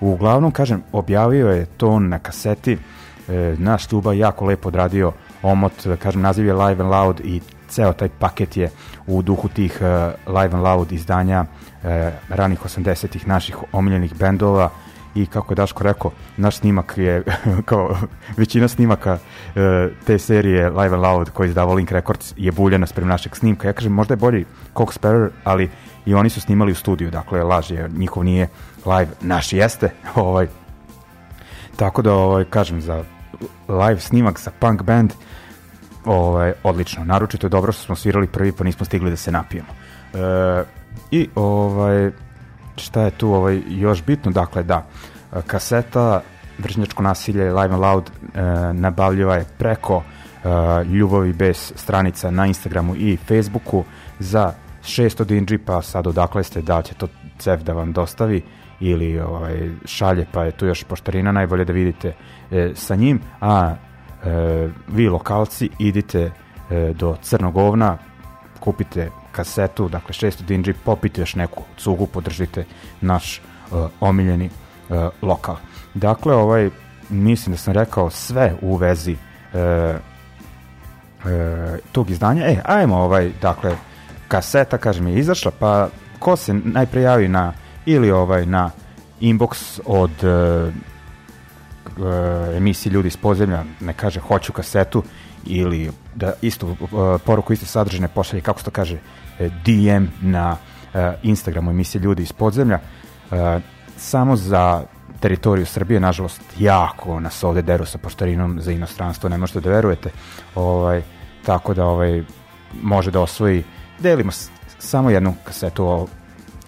uglavnom, 0.00 0.52
kažem, 0.52 0.82
objavio 0.92 1.48
je 1.50 1.66
to 1.66 1.98
na 1.98 2.18
kaseti, 2.18 2.74
uh, 2.74 3.58
naš 3.58 3.86
tuba 3.86 4.12
jako 4.12 4.46
lepo 4.46 4.68
odradio 4.68 5.12
omot, 5.42 5.86
da 5.86 5.96
kažem, 5.96 6.22
naziv 6.22 6.46
je 6.46 6.54
Live 6.54 6.84
and 6.84 6.90
Loud 6.90 7.20
i 7.24 7.40
ceo 7.70 7.92
taj 7.92 8.08
paket 8.08 8.56
je 8.56 8.70
u 9.06 9.22
duhu 9.22 9.48
tih 9.48 9.78
uh, 9.80 10.34
Live 10.34 10.54
and 10.54 10.62
Loud 10.62 10.92
izdanja 10.92 11.44
uh, 11.44 11.90
ranih 12.28 12.60
80-ih 12.64 13.28
naših 13.28 13.56
omiljenih 13.72 14.14
bendova 14.14 14.70
i 15.14 15.26
kako 15.26 15.52
je 15.52 15.56
Daško 15.56 15.82
rekao, 15.82 16.10
naš 16.36 16.56
snimak 16.56 16.94
je 16.96 17.22
kao 17.70 17.96
većina 18.36 18.68
snimaka 18.68 19.12
uh, 19.12 19.20
te 20.06 20.18
serije 20.18 20.70
Live 20.70 20.94
and 20.94 21.02
Loud 21.02 21.30
koji 21.30 21.48
izdavao 21.48 21.74
Link 21.74 21.90
Records 21.90 22.34
je 22.36 22.52
buljena 22.52 22.86
sprem 22.86 23.08
našeg 23.08 23.36
snimka. 23.36 23.68
Ja 23.68 23.72
kažem, 23.72 23.92
možda 23.92 24.12
je 24.12 24.16
bolji 24.16 24.44
Cox 24.74 24.98
Sparrow, 24.98 25.28
ali 25.44 25.70
i 26.06 26.14
oni 26.14 26.30
su 26.30 26.40
snimali 26.40 26.72
u 26.72 26.74
studiju, 26.74 27.10
dakle 27.10 27.42
laž 27.42 27.70
je, 27.70 27.88
njihov 27.96 28.24
nije 28.24 28.48
live, 28.86 29.10
naš 29.20 29.52
jeste, 29.52 29.90
ovaj, 30.14 30.46
tako 31.76 32.02
da, 32.02 32.14
ovaj, 32.14 32.44
kažem, 32.44 32.80
za 32.80 33.04
live 33.68 34.00
snimak 34.00 34.38
sa 34.38 34.50
punk 34.58 34.82
band, 34.82 35.12
ovaj, 36.04 36.52
odlično. 36.62 37.04
Naročito 37.04 37.46
je 37.46 37.50
dobro 37.50 37.72
što 37.72 37.82
smo 37.82 37.96
svirali 37.96 38.26
prvi 38.26 38.52
pa 38.52 38.64
nismo 38.64 38.86
stigli 38.86 39.10
da 39.10 39.16
se 39.16 39.30
napijemo. 39.30 39.68
E, 40.14 40.64
I 41.10 41.28
ovaj, 41.34 42.10
šta 42.76 43.02
je 43.02 43.10
tu 43.10 43.32
ovaj, 43.32 43.62
još 43.68 44.02
bitno? 44.04 44.30
Dakle, 44.30 44.62
da, 44.62 44.86
kaseta 45.46 46.22
Vršnjačko 46.58 47.02
nasilje 47.02 47.44
Live 47.44 47.74
and 47.74 47.82
Loud 47.82 48.10
e, 48.10 48.42
nabavljiva 48.72 49.34
je 49.34 49.44
preko 49.58 50.02
e, 50.02 50.48
Ljubavi 50.84 51.32
bez 51.32 51.72
stranica 51.76 52.30
na 52.30 52.46
Instagramu 52.46 52.96
i 52.96 53.16
Facebooku 53.16 53.84
za 54.18 54.52
600 54.82 55.24
dinđi, 55.24 55.58
pa 55.58 55.82
sad 55.82 56.06
odakle 56.06 56.44
ste 56.44 56.62
da 56.62 56.82
će 56.82 56.94
to 56.94 57.08
CEF 57.38 57.60
da 57.60 57.72
vam 57.72 57.92
dostavi 57.92 58.42
ili 58.80 59.20
ovaj, 59.20 59.70
šalje, 59.84 60.26
pa 60.32 60.44
je 60.44 60.52
tu 60.52 60.66
još 60.66 60.84
poštarina, 60.84 61.32
najbolje 61.32 61.64
da 61.64 61.72
vidite 61.72 62.14
e, 62.50 62.72
sa 62.74 62.94
njim, 62.94 63.20
a 63.40 63.74
vi 64.88 65.08
lokalci 65.08 65.70
idite 65.78 66.30
e, 66.70 66.92
do 66.94 67.16
Crnog 67.22 67.56
ovna, 67.56 67.98
kupite 68.60 69.10
kasetu, 69.32 69.88
dakle 69.88 70.12
600 70.12 70.42
dinđi, 70.42 70.72
popite 70.72 71.20
još 71.20 71.34
neku 71.34 71.62
cugu, 71.76 72.06
podržite 72.06 72.64
naš 73.00 73.38
e, 73.38 73.40
omiljeni 74.00 74.44
e, 74.44 75.08
lokal. 75.22 75.56
Dakle, 75.94 76.34
ovaj, 76.34 76.70
mislim 77.08 77.52
da 77.52 77.58
sam 77.58 77.74
rekao 77.74 78.10
sve 78.10 78.54
u 78.62 78.76
vezi 78.76 79.16
e, 79.54 79.58
e, 79.58 79.98
tog 81.92 82.10
izdanja. 82.10 82.46
E, 82.46 82.56
ajmo 82.64 82.96
ovaj, 82.96 83.30
dakle, 83.42 83.76
kaseta, 84.28 84.78
kažem, 84.78 85.06
je 85.06 85.18
izašla, 85.18 85.52
pa 85.58 85.88
ko 86.18 86.36
se 86.36 86.54
najpre 86.54 87.02
javi 87.02 87.28
na 87.28 87.52
ili 87.86 88.10
ovaj 88.10 88.46
na 88.46 88.70
inbox 89.20 89.80
od 89.86 90.24
e, 90.24 90.72
uh, 91.98 92.56
emisiji 92.56 92.92
Ljudi 92.92 93.08
iz 93.08 93.16
podzemlja 93.16 93.64
ne 93.80 93.92
kaže 93.92 94.20
hoću 94.20 94.52
kasetu 94.52 95.02
ili 95.46 95.90
da 96.14 96.32
istu 96.42 96.66
uh, 96.66 96.76
poruku 97.26 97.52
iste 97.52 97.66
sadržine 97.66 98.08
pošalje, 98.08 98.42
kako 98.42 98.58
se 98.58 98.64
to 98.64 98.70
kaže, 98.70 98.98
DM 99.64 100.06
na 100.20 100.50
uh, 100.52 101.00
Instagramu 101.22 101.70
emisije 101.70 102.00
Ljudi 102.00 102.22
iz 102.22 102.32
podzemlja. 102.32 102.78
Uh, 103.30 103.38
samo 103.96 104.36
za 104.36 104.82
teritoriju 105.20 105.66
Srbije, 105.66 106.00
nažalost, 106.00 106.40
jako 106.58 107.20
nas 107.20 107.44
ovde 107.44 107.62
deru 107.62 107.86
sa 107.86 107.98
poštarinom 107.98 108.60
za 108.60 108.72
inostranstvo, 108.72 109.28
ne 109.28 109.38
možete 109.38 109.60
da 109.60 109.70
verujete. 109.70 110.10
Ovaj, 110.54 111.02
tako 111.46 111.74
da 111.74 111.86
ovaj, 111.86 112.22
može 112.82 113.10
da 113.10 113.20
osvoji, 113.20 113.64
delimo 113.98 114.32
samo 114.78 115.10
jednu 115.10 115.34
kasetu 115.44 116.08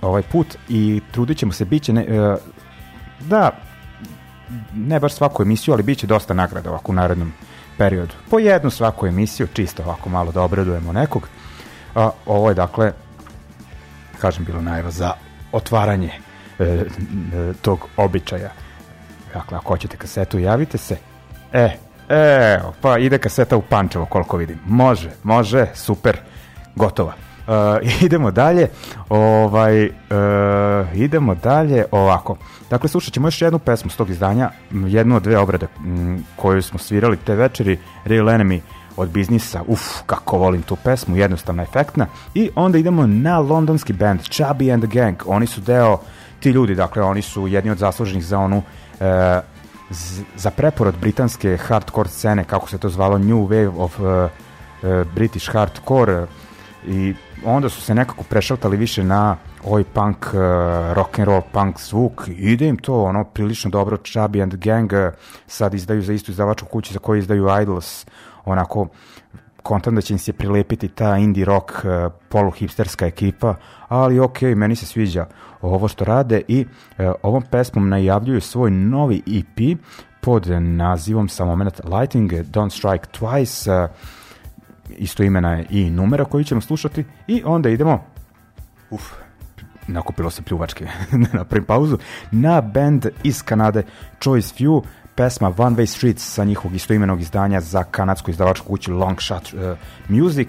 ovaj 0.03 0.23
put 0.23 0.57
i 0.69 1.01
trudit 1.13 1.39
ćemo 1.39 1.53
se, 1.53 1.65
bit 1.65 1.83
će 1.83 1.93
ne, 1.93 2.07
da 3.21 3.51
ne 4.75 5.01
baš 5.01 5.15
svaku 5.15 5.43
emisiju, 5.43 5.75
ali 5.75 5.83
bit 5.83 5.99
će 5.99 6.07
dosta 6.07 6.35
nagrada 6.35 6.71
ovako 6.71 6.93
u 6.93 6.95
narednom 6.95 7.33
periodu. 7.79 8.15
Po 8.31 8.39
jednu 8.39 8.71
svaku 8.71 9.07
emisiju, 9.07 9.47
čisto 9.55 9.83
ovako 9.83 10.11
malo 10.11 10.33
da 10.33 10.43
obradujemo 10.43 10.93
nekog. 10.93 11.29
A, 11.95 12.11
ovo 12.27 12.49
je 12.49 12.55
dakle, 12.55 12.93
kažem, 14.21 14.45
bilo 14.45 14.63
najava 14.63 14.91
za 14.91 15.13
otvaranje 15.53 16.11
e, 16.59 16.65
e, 16.65 16.85
tog 17.63 17.89
običaja. 17.97 18.51
Dakle, 19.35 19.57
ako 19.57 19.69
hoćete 19.69 19.97
kasetu, 19.97 20.39
javite 20.39 20.79
se. 20.79 20.97
E, 21.53 21.77
e, 22.09 22.61
pa 22.81 22.99
ide 22.99 23.19
kaseta 23.19 23.57
u 23.57 23.63
Pančevo, 23.63 24.07
koliko 24.07 24.37
vidim. 24.37 24.59
Može, 24.67 25.11
može, 25.23 25.67
super, 25.75 26.21
gotova. 26.77 27.15
Uh, 27.47 28.03
idemo 28.07 28.31
dalje. 28.31 28.69
Ovaj, 29.09 29.87
uh, 29.87 29.93
idemo 30.95 31.35
dalje 31.35 31.85
ovako. 31.91 32.37
Dakle, 32.71 32.89
slušat 32.89 33.15
ćemo 33.15 33.27
još 33.27 33.43
jednu 33.43 33.59
pesmu 33.59 33.91
s 33.91 33.97
tog 33.97 34.11
izdanja, 34.11 34.51
jednu 34.71 35.17
od 35.17 35.23
dve 35.23 35.39
obrade 35.39 35.67
m, 35.85 36.25
koju 36.37 36.63
smo 36.63 36.79
svirali 36.79 37.17
te 37.17 37.35
večeri, 37.35 37.79
Real 38.05 38.27
Enemy 38.27 38.61
od 38.97 39.09
biznisa, 39.09 39.63
uf, 39.67 39.83
kako 40.07 40.39
volim 40.39 40.63
tu 40.63 40.77
pesmu, 40.77 41.17
jednostavna, 41.17 41.63
efektna. 41.63 42.07
I 42.35 42.51
onda 42.55 42.79
idemo 42.79 43.07
na 43.07 43.39
londonski 43.39 43.93
band 43.93 44.21
Chubby 44.21 44.75
and 44.75 44.85
the 44.85 45.01
Gang. 45.01 45.23
Oni 45.27 45.47
su 45.47 45.61
deo, 45.61 45.99
ti 46.41 46.51
ljudi, 46.51 46.75
dakle, 46.75 47.03
oni 47.03 47.23
su 47.23 47.47
jedni 47.47 47.71
od 47.71 47.79
zasluženih 47.79 48.25
za 48.25 48.39
onu 48.39 48.63
e, 49.01 49.41
za 50.37 50.51
preporod 50.51 50.95
britanske 51.01 51.57
hardcore 51.57 52.09
scene, 52.09 52.45
kako 52.45 52.69
se 52.69 52.79
to 52.79 52.89
zvalo, 52.89 53.19
New 53.19 53.49
Wave 53.49 53.73
of 53.77 54.01
uh, 54.01 54.07
uh, 54.07 55.07
British 55.15 55.53
Hardcore 55.53 56.27
i 56.87 57.15
onda 57.45 57.69
su 57.69 57.81
se 57.81 57.95
nekako 57.95 58.25
prešaltali 58.25 58.77
više 58.77 59.05
na 59.05 59.37
ovaj 59.65 59.85
punk, 59.85 60.17
uh, 60.27 60.33
rock 60.93 61.19
and 61.19 61.29
roll 61.29 61.43
punk 61.53 61.81
zvuk, 61.81 62.29
ide 62.29 62.69
im 62.69 62.77
to 62.77 63.03
ono 63.03 63.25
prilično 63.25 63.71
dobro, 63.71 63.97
Chubby 63.97 64.43
and 64.43 64.55
Gang 64.55 64.93
uh, 64.93 64.99
sad 65.47 65.75
izdaju 65.75 66.03
za 66.03 66.13
istu 66.13 66.31
izdavačku 66.31 66.69
kuću 66.69 66.93
za 66.93 66.99
koju 66.99 67.19
izdaju 67.19 67.49
Idols, 67.63 68.07
onako 68.45 68.89
kontam 69.63 69.95
da 69.95 70.01
će 70.01 70.15
im 70.15 70.19
se 70.19 70.33
prilepiti 70.33 70.89
ta 70.89 71.17
indie 71.17 71.45
rock 71.45 71.71
uh, 71.71 72.13
poluhipsterska 72.29 73.07
ekipa, 73.07 73.55
ali 73.89 74.21
ok, 74.21 74.43
meni 74.43 74.77
se 74.77 74.87
sviđa 74.87 75.27
ovo 75.61 75.89
što 75.89 76.05
rade 76.05 76.43
i 76.49 76.67
uh, 76.99 77.13
ovom 77.23 77.43
pesmom 77.51 77.89
najavljuju 77.89 78.41
svoj 78.41 78.71
novi 78.71 79.23
EP 79.27 79.79
pod 80.21 80.47
nazivom 80.61 81.29
sa 81.29 81.45
moment 81.45 81.81
Lighting, 81.85 82.33
Don't 82.33 82.71
Strike 82.79 83.07
Twice, 83.21 83.85
uh, 83.85 83.91
isto 84.89 85.23
imena 85.23 85.53
je 85.53 85.67
i 85.71 85.91
numera 85.91 86.25
koji 86.25 86.45
ćemo 86.45 86.61
slušati. 86.61 87.05
I 87.27 87.43
onda 87.45 87.69
idemo 87.69 88.05
uf, 88.91 89.13
nakupilo 89.87 90.31
se 90.31 90.43
pljuvačke 90.43 90.87
napravim 91.33 91.65
pauzu 91.65 91.99
na 92.31 92.61
band 92.61 93.07
iz 93.23 93.43
Kanade 93.43 93.83
Choice 94.21 94.55
Few 94.59 94.83
pesma 95.15 95.53
One 95.59 95.77
Way 95.77 95.87
Streets 95.87 96.35
sa 96.35 96.45
njihovog 96.45 96.75
istoimenog 96.75 97.21
izdanja 97.21 97.61
za 97.61 97.85
kanadsku 97.85 98.31
izdavačku 98.31 98.67
kuću 98.67 98.97
Long 98.97 99.23
Shot 99.23 99.53
uh, 99.53 99.79
Music. 100.09 100.49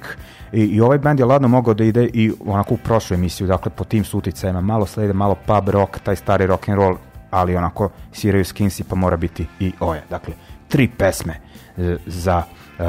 I, 0.54 0.62
i 0.62 0.82
ovaj 0.82 0.98
band 0.98 1.20
je 1.20 1.26
ladno 1.26 1.48
mogao 1.48 1.74
da 1.74 1.84
ide 1.84 2.10
i 2.14 2.32
onako 2.46 2.74
u 2.74 2.78
prošlu 2.78 3.14
emisiju, 3.14 3.48
dakle 3.48 3.72
po 3.72 3.84
tim 3.84 4.04
suticajima. 4.04 4.62
Malo 4.62 4.86
slede, 4.86 5.14
malo 5.14 5.36
pub 5.36 5.70
rock, 5.70 6.00
taj 6.00 6.16
stari 6.16 6.48
rock 6.48 6.70
and 6.70 6.78
roll, 6.78 6.98
ali 7.32 7.56
onako 7.56 7.90
sviraju 8.12 8.46
skinsi 8.46 8.84
pa 8.84 8.96
mora 8.96 9.18
biti 9.18 9.48
i 9.60 9.72
oje. 9.80 10.04
Dakle, 10.10 10.34
tri 10.68 10.90
pesme 10.98 11.34
uh, 11.78 11.86
za 12.06 12.44
uh, 12.80 12.86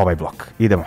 ovaj 0.00 0.16
blok. 0.16 0.48
Idemo. 0.58 0.84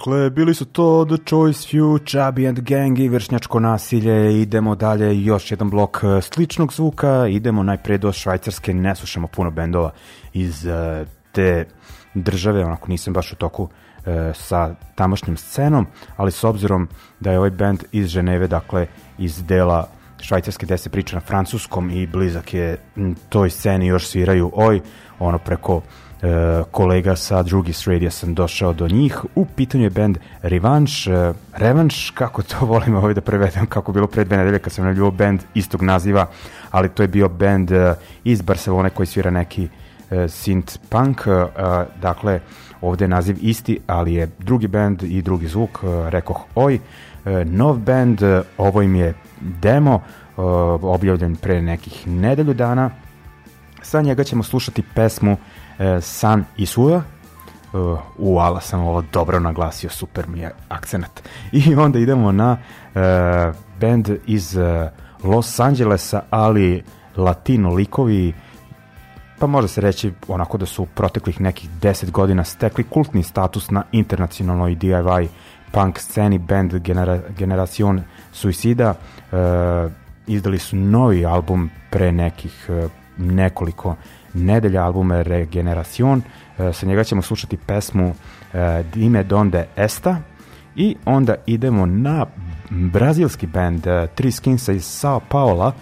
Dakle, 0.00 0.30
bili 0.30 0.54
su 0.54 0.64
to 0.64 1.04
The 1.04 1.16
Choice 1.16 1.68
Few, 1.68 1.98
Chubby 2.04 2.48
and 2.48 2.60
Gang 2.60 2.98
i 2.98 3.08
vršnjačko 3.08 3.60
nasilje. 3.60 4.40
Idemo 4.42 4.74
dalje, 4.74 5.24
još 5.24 5.50
jedan 5.50 5.70
blok 5.70 5.98
e, 6.04 6.22
sličnog 6.22 6.72
zvuka. 6.72 7.26
Idemo 7.26 7.62
najpre 7.62 7.98
do 7.98 8.12
Švajcarske, 8.12 8.74
ne 8.74 8.94
slušamo 8.94 9.26
puno 9.26 9.50
bendova 9.50 9.90
iz 10.32 10.64
uh, 10.64 11.08
te 11.32 11.64
države, 12.14 12.64
onako 12.64 12.88
nisam 12.88 13.12
baš 13.12 13.32
u 13.32 13.36
toku 13.36 13.62
uh, 13.62 13.70
sa 14.34 14.74
tamošnjim 14.94 15.36
scenom, 15.36 15.86
ali 16.16 16.32
s 16.32 16.44
obzirom 16.44 16.88
da 17.20 17.32
je 17.32 17.38
ovaj 17.38 17.50
band 17.50 17.84
iz 17.92 18.06
Ženeve, 18.06 18.48
dakle 18.48 18.86
iz 19.18 19.44
dela 19.44 19.88
Švajcarske 20.20 20.66
gde 20.66 20.78
se 20.78 20.90
priča 20.90 21.16
na 21.16 21.20
francuskom 21.20 21.90
i 21.90 22.06
blizak 22.06 22.54
je 22.54 22.76
toj 23.28 23.50
sceni 23.50 23.86
još 23.86 24.06
sviraju 24.06 24.50
oj, 24.54 24.80
ono 25.18 25.38
preko 25.38 25.76
e, 25.76 26.09
kolega 26.70 27.16
sa 27.16 27.42
drugi 27.42 27.72
radija 27.86 28.10
sam 28.10 28.34
došao 28.34 28.72
do 28.72 28.88
njih. 28.88 29.24
U 29.34 29.46
pitanju 29.56 29.84
je 29.84 29.90
band 29.90 30.18
Revenge, 30.42 30.92
e, 31.06 31.32
Revenge, 31.56 31.94
kako 32.14 32.42
to 32.42 32.66
volim 32.72 32.94
ovaj 32.94 33.14
da 33.14 33.20
prevedem, 33.20 33.66
kako 33.66 33.92
bilo 33.92 34.06
pre 34.06 34.24
dve 34.24 34.36
nedelje 34.36 34.58
kad 34.58 34.72
sam 34.72 34.84
najavljivao 34.84 35.10
band 35.10 35.40
istog 35.54 35.82
naziva, 35.82 36.26
ali 36.70 36.88
to 36.88 37.02
je 37.02 37.08
bio 37.08 37.28
band 37.28 37.70
e, 37.70 37.94
iz 38.24 38.42
Barcelone 38.42 38.90
koji 38.90 39.06
svira 39.06 39.30
neki 39.30 39.68
synth 40.10 40.78
punk, 40.88 41.20
dakle 42.02 42.40
ovde 42.80 43.04
je 43.04 43.08
naziv 43.08 43.36
isti, 43.40 43.78
ali 43.86 44.14
je 44.14 44.28
drugi 44.38 44.68
band 44.68 45.02
i 45.02 45.22
drugi 45.22 45.46
zvuk, 45.46 45.78
rekoh 46.08 46.40
oj, 46.54 46.78
nov 47.44 47.78
band, 47.78 48.20
ovo 48.58 48.82
im 48.82 48.94
je 48.94 49.14
demo, 49.40 50.00
objavljen 50.82 51.36
pre 51.36 51.62
nekih 51.62 52.08
nedelju 52.08 52.54
dana, 52.54 52.90
sa 53.82 54.02
njega 54.02 54.24
ćemo 54.24 54.42
slušati 54.42 54.82
pesmu 54.94 55.32
e, 55.32 55.36
San 56.00 56.44
Isua, 56.56 57.02
uh, 57.72 57.98
u 58.18 58.38
ala 58.38 58.60
sam 58.60 58.80
ovo 58.80 59.02
dobro 59.12 59.40
naglasio, 59.40 59.90
super 59.90 60.28
mi 60.28 60.40
je 60.40 60.50
akcenat. 60.68 61.22
I 61.52 61.74
onda 61.74 61.98
idemo 61.98 62.32
na 62.32 62.52
uh, 62.52 63.00
band 63.80 64.10
iz 64.26 64.56
uh, 64.56 64.64
Los 65.30 65.60
Angelesa, 65.60 66.22
ali 66.30 66.82
latino 67.16 67.74
likovi, 67.74 68.32
pa 69.38 69.46
može 69.46 69.68
se 69.68 69.80
reći 69.80 70.12
onako 70.28 70.58
da 70.58 70.66
su 70.66 70.86
proteklih 70.94 71.40
nekih 71.40 71.70
10 71.80 72.10
godina 72.10 72.44
stekli 72.44 72.84
kultni 72.84 73.22
status 73.22 73.70
na 73.70 73.82
internacionalnoj 73.92 74.76
DIY 74.76 75.28
punk 75.72 75.98
sceni 75.98 76.38
band 76.38 76.74
Genera 76.74 77.20
Generacion 77.38 78.02
Suicida. 78.32 78.94
Uh, 79.32 79.92
izdali 80.26 80.58
su 80.58 80.76
novi 80.76 81.26
album 81.26 81.70
pre 81.90 82.12
nekih 82.12 82.66
uh, 82.68 82.90
nekoliko 83.18 83.96
nedelja 84.34 84.84
albume 84.84 85.22
Regeneracion. 85.22 86.22
E, 86.58 86.72
sa 86.72 86.86
njega 86.86 87.04
ćemo 87.04 87.22
slušati 87.22 87.56
pesmu 87.56 88.14
e, 88.54 88.82
Dime 88.94 89.22
Donde 89.22 89.66
Esta 89.76 90.16
i 90.76 90.96
onda 91.04 91.34
idemo 91.46 91.86
na 91.86 92.26
brazilski 92.70 93.46
band 93.46 93.86
e, 93.86 94.06
Tri 94.14 94.32
Skinsa 94.32 94.72
iz 94.72 94.84
Sao 94.84 95.20
Paula 95.28 95.72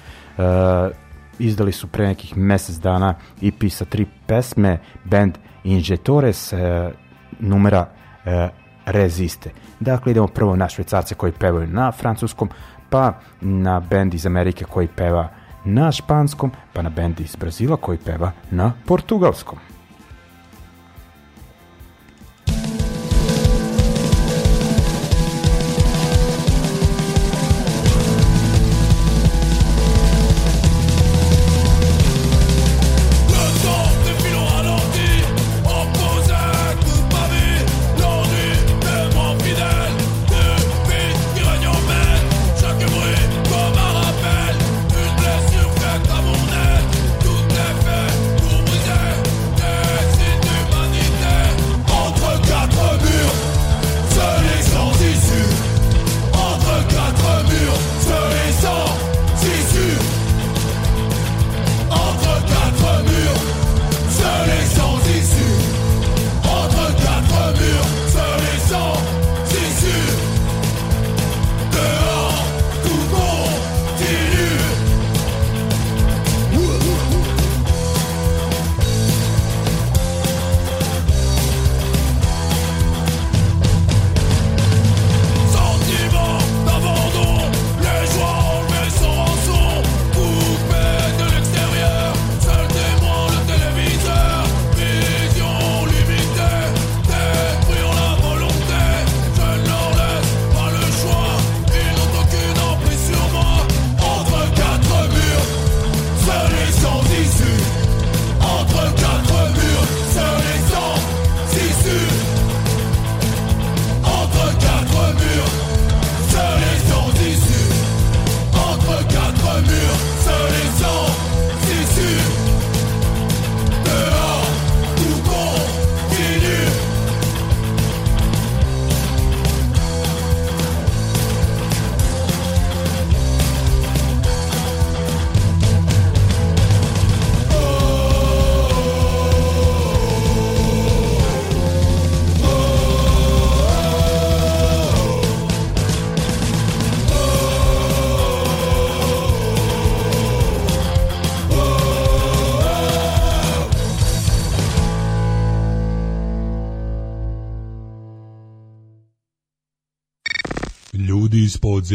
izdali 1.39 1.73
su 1.73 1.87
pre 1.87 2.07
nekih 2.07 2.37
mesec 2.37 2.77
dana 2.77 3.15
EP 3.43 3.71
sa 3.71 3.85
tri 3.85 4.07
pesme 4.27 4.79
band 5.05 5.39
Injetores 5.65 6.55
numera 7.39 7.87
Reziste. 8.87 9.51
Dakle, 9.81 10.13
idemo 10.13 10.27
prvo 10.27 10.57
na 10.57 10.69
švajcarce 10.69 11.15
koji 11.15 11.33
pevaju 11.33 11.67
na 11.67 11.93
francuskom, 11.93 12.49
pa 12.91 13.13
na 13.41 13.81
band 13.81 14.15
iz 14.15 14.27
Amerike 14.27 14.65
koji 14.65 14.89
peva 14.89 15.29
na 15.65 15.93
španskom, 15.93 16.51
pa 16.73 16.83
na 16.83 16.91
bendi 16.91 17.23
iz 17.23 17.37
Brazila 17.37 17.77
koji 17.77 17.99
peva 17.99 18.33
na 18.51 18.73
portugalskom. 18.87 19.59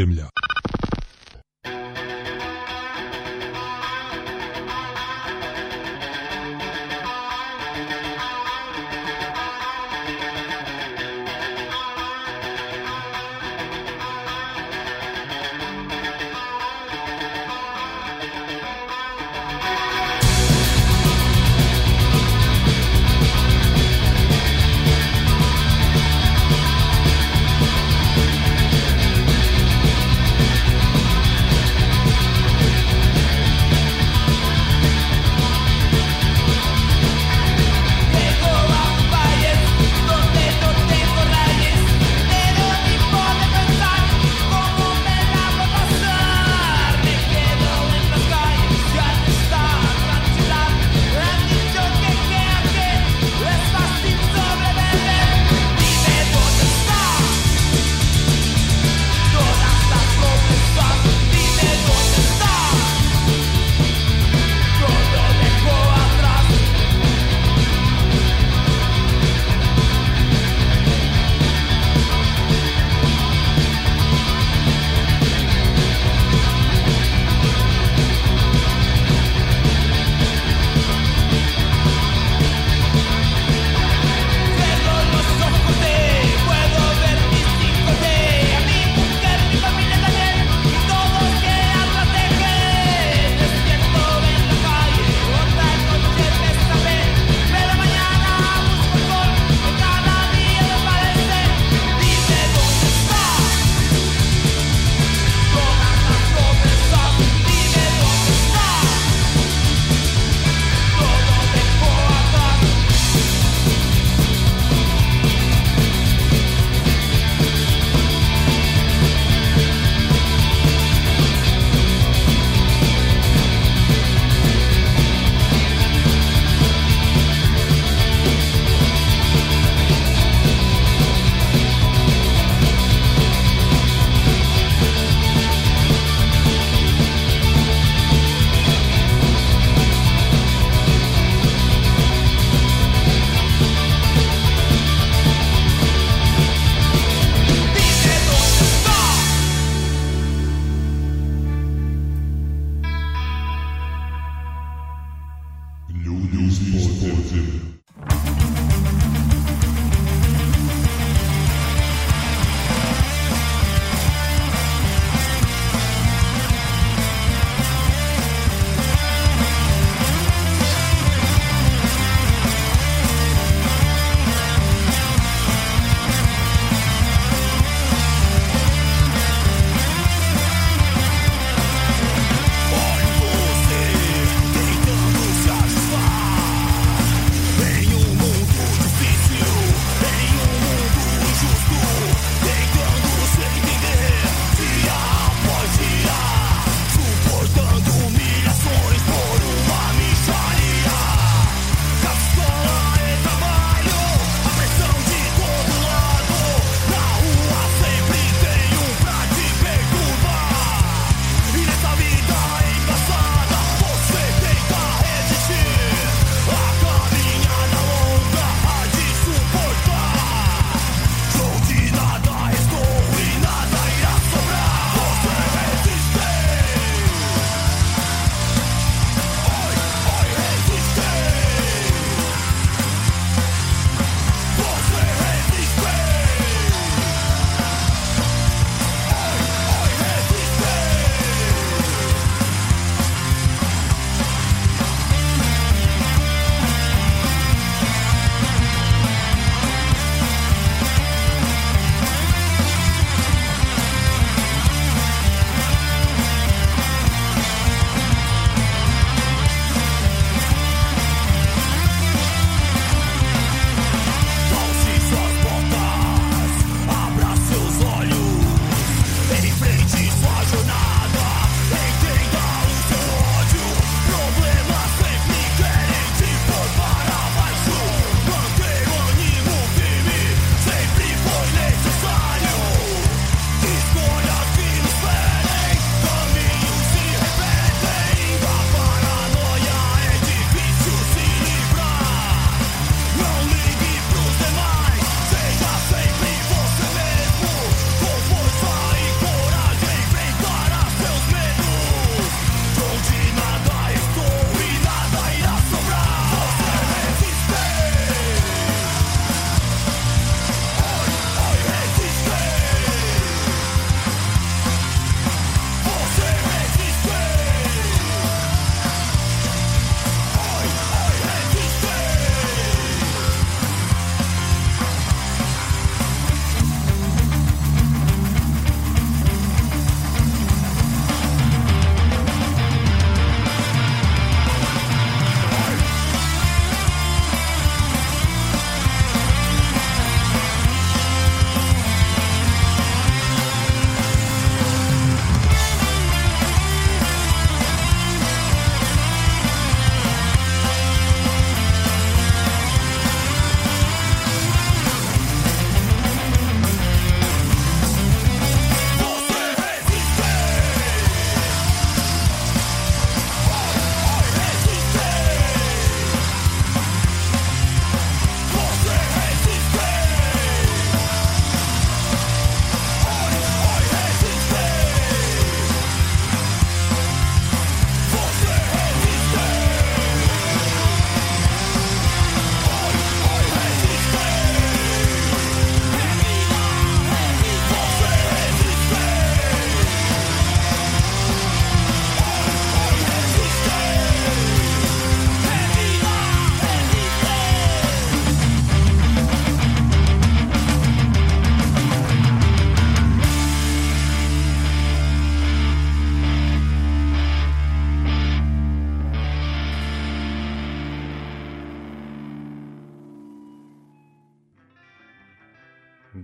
Podzemlja. 0.04 0.33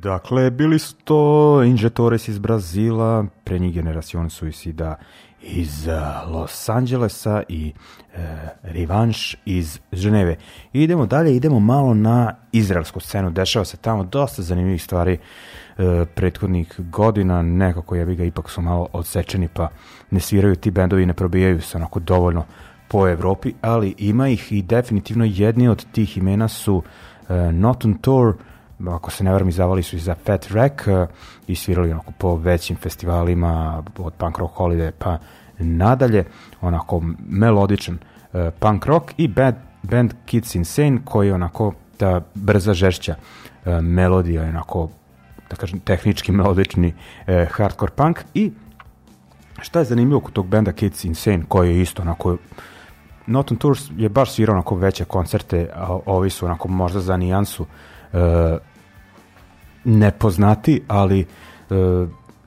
Dakle, 0.10 0.50
bili 0.52 0.80
su 0.80 0.96
to 0.96 1.64
Injetores 1.66 2.28
iz 2.28 2.40
Brazila, 2.40 3.26
pre 3.44 3.60
njih 3.60 3.74
generacione 3.74 4.30
Suicida 4.30 4.96
iz 5.42 5.88
uh, 5.88 6.34
Los 6.34 6.70
Angelesa 6.70 7.44
i 7.48 7.74
e, 8.14 8.20
Revanš 8.64 9.36
iz 9.46 9.80
Ženeve. 9.92 10.38
I 10.74 10.84
idemo 10.84 11.06
dalje, 11.06 11.36
idemo 11.36 11.60
malo 11.60 11.94
na 11.94 12.36
izraelsku 12.52 13.00
scenu. 13.00 13.30
Dešava 13.30 13.66
se 13.66 13.78
tamo 13.78 14.04
dosta 14.04 14.42
zanimljivih 14.42 14.84
stvari 14.84 15.14
e, 15.14 16.06
prethodnih 16.16 16.76
godina. 16.78 17.42
Nekako 17.42 17.96
ja 17.96 18.06
bi 18.06 18.16
ga 18.16 18.24
ipak 18.24 18.50
su 18.50 18.62
malo 18.62 18.88
odsečeni 18.94 19.48
pa 19.48 19.70
ne 20.12 20.20
sviraju 20.20 20.56
ti 20.56 20.72
bendovi, 20.72 21.06
ne 21.06 21.14
probijaju 21.14 21.62
se 21.62 21.78
onako 21.78 22.00
dovoljno 22.00 22.46
po 22.88 23.08
Evropi, 23.08 23.54
ali 23.62 23.96
ima 23.98 24.30
ih 24.30 24.52
i 24.52 24.62
definitivno 24.62 25.26
jedni 25.26 25.68
od 25.68 25.86
tih 25.92 26.18
imena 26.18 26.48
su 26.48 26.84
e, 27.30 27.52
Not 27.52 27.86
on 27.86 27.94
Tour, 27.94 28.34
ako 28.88 29.12
se 29.12 29.24
ne 29.24 29.32
varam, 29.32 29.50
izdavali 29.50 29.84
su 29.84 29.96
i 29.96 30.00
za 30.00 30.16
Fat 30.26 30.52
Wreck 30.52 31.04
uh, 31.04 31.10
i 31.48 31.56
svirali 31.56 31.92
onako 31.92 32.12
po 32.18 32.36
većim 32.36 32.76
festivalima 32.76 33.84
od 33.98 34.14
Punk 34.14 34.38
Rock 34.38 34.58
Holiday 34.58 34.92
pa 35.00 35.18
nadalje, 35.60 36.24
onako 36.62 37.02
melodičan 37.30 37.98
uh, 38.34 38.42
punk 38.60 38.86
rock 38.86 39.14
i 39.18 39.28
band, 39.28 39.56
band 39.84 40.14
Kids 40.26 40.56
Insane 40.56 41.00
koji 41.06 41.28
je 41.28 41.34
onako 41.34 41.74
ta 41.98 42.22
brza 42.36 42.74
žešća 42.74 43.16
uh, 43.16 43.82
melodija, 43.82 44.44
onako 44.44 44.90
da 45.50 45.56
kažem 45.56 45.80
tehnički 45.80 46.32
melodični 46.32 46.88
uh, 46.88 47.34
hardcore 47.52 47.92
punk 47.96 48.20
i 48.34 48.52
šta 49.62 49.80
je 49.80 49.86
zanimljivo 49.86 50.20
kod 50.20 50.34
tog 50.34 50.48
benda 50.48 50.72
Kids 50.72 51.04
Insane 51.04 51.44
koji 51.48 51.70
je 51.70 51.82
isto 51.82 52.02
onako 52.02 52.38
Not 53.30 53.52
on 53.52 53.58
Tours 53.58 53.82
je 53.98 54.10
baš 54.10 54.32
svirao 54.32 54.54
onako 54.54 54.76
veće 54.76 55.06
koncerte, 55.06 55.70
a 55.76 56.00
ovi 56.06 56.30
su 56.30 56.46
onako 56.46 56.68
možda 56.68 57.00
za 57.00 57.18
nijansu 57.18 57.64
uh, 57.64 58.20
nepoznati, 59.90 60.82
ali 60.88 61.20
e, 61.20 61.26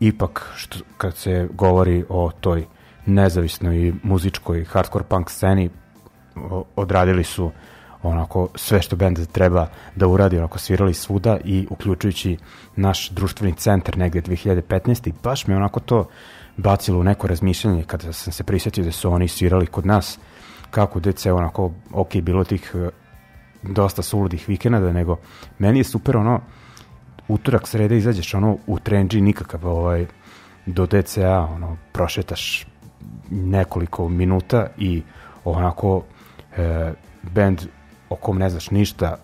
ipak 0.01 0.53
što, 0.57 0.79
kad 0.97 1.17
se 1.17 1.49
govori 1.53 2.05
o 2.09 2.31
toj 2.41 2.67
nezavisnoj 3.07 3.93
muzičkoj 4.03 4.65
hardcore 4.65 5.05
punk 5.05 5.31
sceni 5.31 5.71
o, 6.37 6.65
odradili 6.77 7.25
su 7.25 7.51
onako 8.03 8.49
sve 8.55 8.83
što 8.83 8.97
bend 8.97 9.27
treba 9.33 9.67
da 9.97 10.07
uradi, 10.07 10.39
onako 10.39 10.59
svirali 10.59 10.95
svuda 10.95 11.39
i 11.45 11.67
uključujući 11.71 12.37
naš 12.77 13.11
društveni 13.11 13.57
centar 13.57 13.99
negde 13.99 14.21
2015. 14.21 15.09
i 15.09 15.13
baš 15.23 15.47
me 15.47 15.57
onako 15.57 15.81
to 15.81 16.09
bacilo 16.57 17.01
u 17.01 17.05
neko 17.05 17.27
razmišljanje 17.27 17.85
kada 17.85 18.13
sam 18.13 18.33
se 18.33 18.45
prisjetio 18.45 18.85
da 18.85 18.93
su 18.93 19.13
oni 19.13 19.29
svirali 19.29 19.67
kod 19.67 19.87
nas 19.87 20.19
kako 20.71 21.01
dece 21.01 21.33
onako 21.33 21.73
ok 21.93 22.17
bilo 22.17 22.45
tih 22.45 22.73
e, 22.75 22.89
dosta 23.63 24.03
suludih 24.03 24.49
vikenda 24.49 24.93
nego 24.93 25.17
meni 25.59 25.79
je 25.79 25.85
super 25.85 26.17
ono 26.17 26.41
utorak, 27.29 27.69
sreda 27.69 27.95
izađeš 27.95 28.35
ono 28.35 28.57
u 28.67 28.79
trenđi 28.79 29.21
nikakav 29.21 29.67
ovaj, 29.67 30.07
do 30.67 30.87
DCA, 30.87 31.49
ono, 31.55 31.77
prošetaš 31.93 32.67
nekoliko 33.31 34.09
minuta 34.09 34.67
i 34.79 35.03
onako 35.45 36.03
e, 36.57 36.93
band 37.23 37.63
o 38.09 38.17
kom 38.17 38.39
ne 38.39 38.51
znaš 38.51 38.71
ništa 38.71 39.17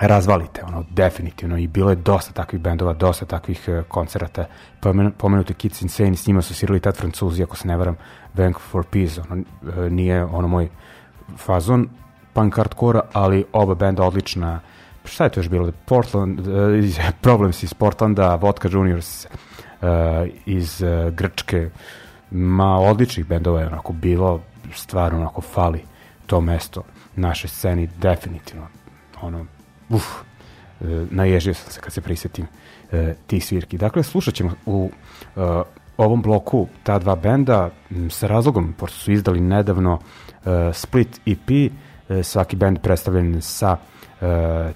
razvalite, 0.00 0.64
ono, 0.64 0.84
definitivno. 0.90 1.58
I 1.58 1.66
bilo 1.66 1.90
je 1.90 1.96
dosta 1.96 2.32
takvih 2.32 2.60
bendova, 2.60 2.92
dosta 2.92 3.26
takvih 3.26 3.64
e, 3.68 3.82
koncerata, 3.88 4.44
pomenuti 5.18 5.54
Kids 5.54 5.82
Insane, 5.82 6.16
s 6.16 6.26
njima 6.26 6.42
su 6.42 6.54
svirali 6.54 6.80
tad 6.80 6.96
francuzi, 6.96 7.42
ako 7.42 7.56
se 7.56 7.68
ne 7.68 7.76
varam, 7.76 7.96
Bank 8.34 8.58
for 8.58 8.84
Peace, 8.90 9.20
ono, 9.20 9.42
e, 9.86 9.90
nije 9.90 10.24
ono 10.24 10.48
moj 10.48 10.68
fazon 11.36 11.88
punk 12.32 12.56
hardcore 12.56 13.00
ali 13.12 13.44
oba 13.52 13.74
benda 13.74 14.02
odlična 14.02 14.60
šta 15.04 15.24
je 15.24 15.30
to 15.30 15.40
još 15.40 15.48
bilo? 15.48 15.72
Portland, 15.86 16.40
uh, 16.46 16.46
Problems 17.20 17.62
iz 17.62 17.74
Portlanda, 17.74 18.34
Vodka 18.34 18.68
Juniors 18.72 19.24
uh, 19.24 19.28
iz 20.46 20.82
uh, 20.82 21.14
Grčke, 21.14 21.70
ma 22.30 22.78
odličnih 22.78 23.26
bendova 23.26 23.60
je 23.60 23.66
onako 23.66 23.92
bilo, 23.92 24.40
stvarno 24.74 25.18
onako 25.18 25.40
fali 25.40 25.80
to 26.26 26.40
mesto 26.40 26.82
naše 27.16 27.48
sceni 27.48 27.88
definitivno 27.98 28.66
ono, 29.22 29.46
uf, 29.88 30.04
uh, 30.80 30.88
naježio 31.10 31.54
sam 31.54 31.72
se 31.72 31.80
kad 31.80 31.92
se 31.92 32.00
prisetim 32.00 32.46
uh, 32.92 32.98
tih 33.26 33.46
svirki. 33.46 33.78
Dakle, 33.78 34.02
slušat 34.02 34.34
ćemo 34.34 34.50
u 34.66 34.90
uh, 35.36 35.42
ovom 35.96 36.22
bloku 36.22 36.68
ta 36.82 36.98
dva 36.98 37.16
benda 37.16 37.70
m, 37.90 38.10
sa 38.10 38.26
razlogom, 38.26 38.74
pošto 38.78 38.98
su 38.98 39.12
izdali 39.12 39.40
nedavno 39.40 39.92
uh, 39.94 40.52
Split 40.72 41.20
EP, 41.26 41.50
uh, 41.50 42.22
svaki 42.22 42.56
bend 42.56 42.78
predstavljen 42.82 43.42
sa 43.42 43.76
e, 43.76 43.91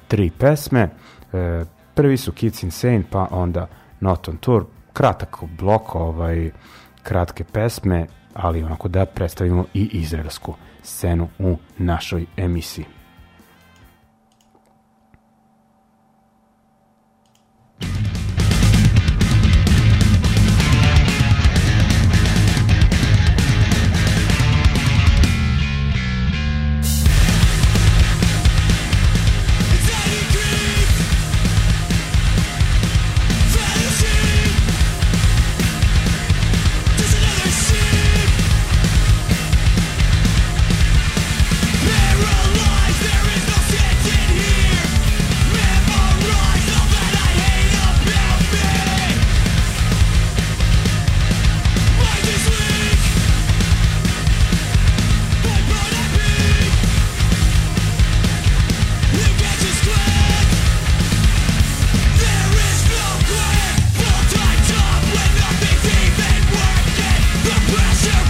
tri 0.09 0.31
pesme. 0.31 0.89
E, 1.33 1.65
prvi 1.95 2.17
su 2.17 2.33
Kids 2.33 2.63
Insane, 2.63 3.03
pa 3.11 3.29
onda 3.31 3.69
Not 4.01 4.29
on 4.29 4.37
Tour. 4.37 4.65
Kratak 4.93 5.37
blok, 5.59 5.95
ovaj, 5.95 6.51
kratke 7.03 7.45
pesme, 7.45 8.07
ali 8.35 8.63
onako 8.63 8.89
da 8.89 9.07
predstavimo 9.07 9.65
i 9.75 9.89
izraelsku 9.93 10.55
scenu 10.83 11.29
u 11.39 11.57
našoj 11.79 12.27
emisiji. 12.37 12.85
pressure 67.69 68.26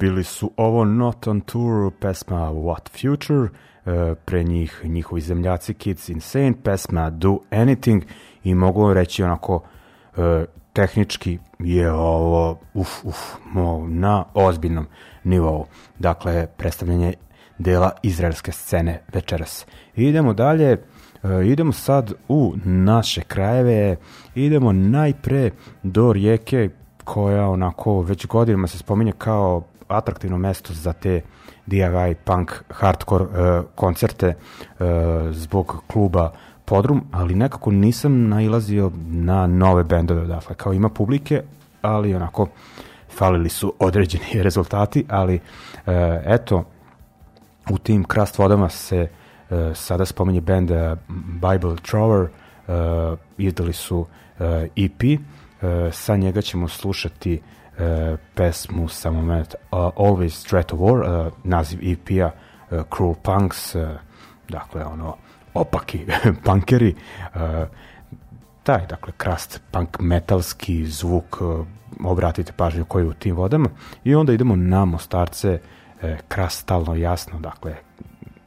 bili 0.00 0.24
su 0.24 0.50
ovo 0.56 0.84
Not 0.84 1.26
on 1.26 1.40
Tour, 1.40 1.92
pesma 2.00 2.50
What 2.52 2.88
Future, 3.00 3.48
e, 3.86 4.14
pre 4.24 4.44
njih 4.44 4.80
njihovi 4.84 5.20
zemljaci 5.20 5.74
Kids 5.74 6.08
Insane, 6.08 6.54
pesma 6.62 7.10
Do 7.10 7.38
Anything 7.50 8.02
i 8.44 8.54
mogu 8.54 8.82
vam 8.82 8.92
reći 8.92 9.22
onako 9.22 9.62
e, 10.16 10.44
tehnički 10.72 11.38
je 11.58 11.92
ovo 11.92 12.58
uf, 12.74 13.04
uf, 13.04 13.16
na 13.88 14.24
ozbiljnom 14.34 14.86
nivou. 15.24 15.66
Dakle, 15.98 16.46
predstavljanje 16.56 17.14
dela 17.58 17.90
izraelske 18.02 18.52
scene 18.52 19.02
večeras. 19.12 19.66
Idemo 19.96 20.34
dalje, 20.34 20.70
e, 20.72 20.78
idemo 21.46 21.72
sad 21.72 22.12
u 22.28 22.54
naše 22.64 23.20
krajeve, 23.20 23.96
idemo 24.34 24.72
najpre 24.72 25.50
do 25.82 26.12
rijeke 26.12 26.70
koja 27.04 27.48
onako 27.48 28.00
već 28.00 28.26
godinama 28.26 28.66
se 28.66 28.78
spominje 28.78 29.12
kao 29.18 29.62
atraktivno 29.88 30.38
mesto 30.38 30.72
za 30.72 30.92
te 30.92 31.20
DIY 31.66 32.14
punk 32.24 32.52
hardcore 32.70 33.24
uh, 33.24 33.64
koncerte 33.74 34.28
uh, 34.34 34.86
zbog 35.30 35.82
kluba 35.86 36.32
Podrum, 36.64 37.04
ali 37.12 37.34
nekako 37.34 37.70
nisam 37.70 38.28
nailazio 38.28 38.92
na 39.06 39.46
nove 39.46 39.84
bendove 39.84 40.20
odatle. 40.20 40.54
Kao 40.54 40.72
ima 40.72 40.88
publike, 40.88 41.42
ali 41.82 42.14
onako 42.14 42.48
falili 43.08 43.48
su 43.48 43.74
određeni 43.86 44.42
rezultati, 44.42 45.04
ali 45.08 45.34
uh, 45.34 45.92
eto, 46.24 46.64
u 47.70 47.78
tim 47.78 48.04
krast 48.04 48.38
vodama 48.38 48.68
se 48.68 49.08
uh, 49.50 49.56
sada 49.74 50.04
spominje 50.04 50.40
band 50.40 50.70
uh, 50.70 50.76
Bible 51.34 51.76
Trower, 51.90 52.22
uh, 52.22 53.18
izdali 53.38 53.72
su 53.72 53.98
uh, 53.98 54.06
EP, 54.76 55.02
E, 55.64 55.92
sa 55.92 56.16
njega 56.16 56.42
ćemo 56.42 56.68
slušati 56.68 57.40
uh, 57.78 58.18
pesmu 58.34 58.88
sa 58.88 59.10
moment 59.10 59.54
uh, 59.54 59.90
Always 59.96 60.42
Threat 60.48 60.72
of 60.72 60.80
War, 60.80 61.02
uh, 61.02 61.32
naziv 61.44 61.80
EP-a 61.82 62.30
uh, 62.30 62.82
Cruel 62.90 63.14
Punks, 63.22 63.74
uh, 63.74 63.88
dakle 64.48 64.84
ono 64.84 65.16
opaki 65.54 66.06
punkeri, 66.44 66.94
uh, 67.34 67.66
taj, 68.62 68.86
dakle, 68.86 69.12
krast 69.16 69.60
punk 69.70 70.00
metalski 70.00 70.86
zvuk, 70.86 71.40
uh, 71.40 71.66
obratite 72.04 72.52
pažnju 72.52 72.84
koji 72.84 73.02
je 73.02 73.08
u 73.08 73.12
tim 73.12 73.36
vodama 73.36 73.68
i 74.04 74.14
onda 74.14 74.32
idemo 74.32 74.56
na 74.56 74.84
Mostarce, 74.84 75.58
uh, 75.58 76.10
krastalno 76.28 76.94
jasno, 76.94 77.40
dakle, 77.40 77.74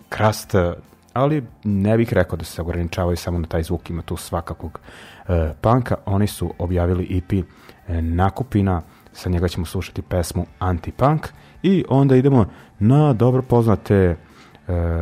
krast, 0.09 0.53
uh, 0.53 0.73
ali 1.17 1.43
ne 1.63 1.97
bih 1.97 2.13
rekao 2.13 2.37
da 2.37 2.45
se 2.45 2.61
ograničavaju 2.61 3.17
samo 3.17 3.39
na 3.39 3.47
taj 3.47 3.63
zvuk, 3.63 3.89
ima 3.89 4.01
tu 4.01 4.17
svakakog 4.17 4.79
e, 5.27 5.53
panka. 5.61 5.95
Oni 6.05 6.27
su 6.27 6.53
objavili 6.57 7.17
EP 7.17 7.33
e, 7.33 8.01
Nakupina, 8.01 8.81
sa 9.17 9.29
njega 9.29 9.47
ćemo 9.47 9.65
slušati 9.65 10.01
pesmu 10.01 10.45
Anti-Punk 10.59 11.27
i 11.63 11.83
onda 11.89 12.15
idemo 12.15 12.45
na 12.79 13.13
dobro 13.13 13.41
poznate, 13.41 13.95
e, 13.95 14.15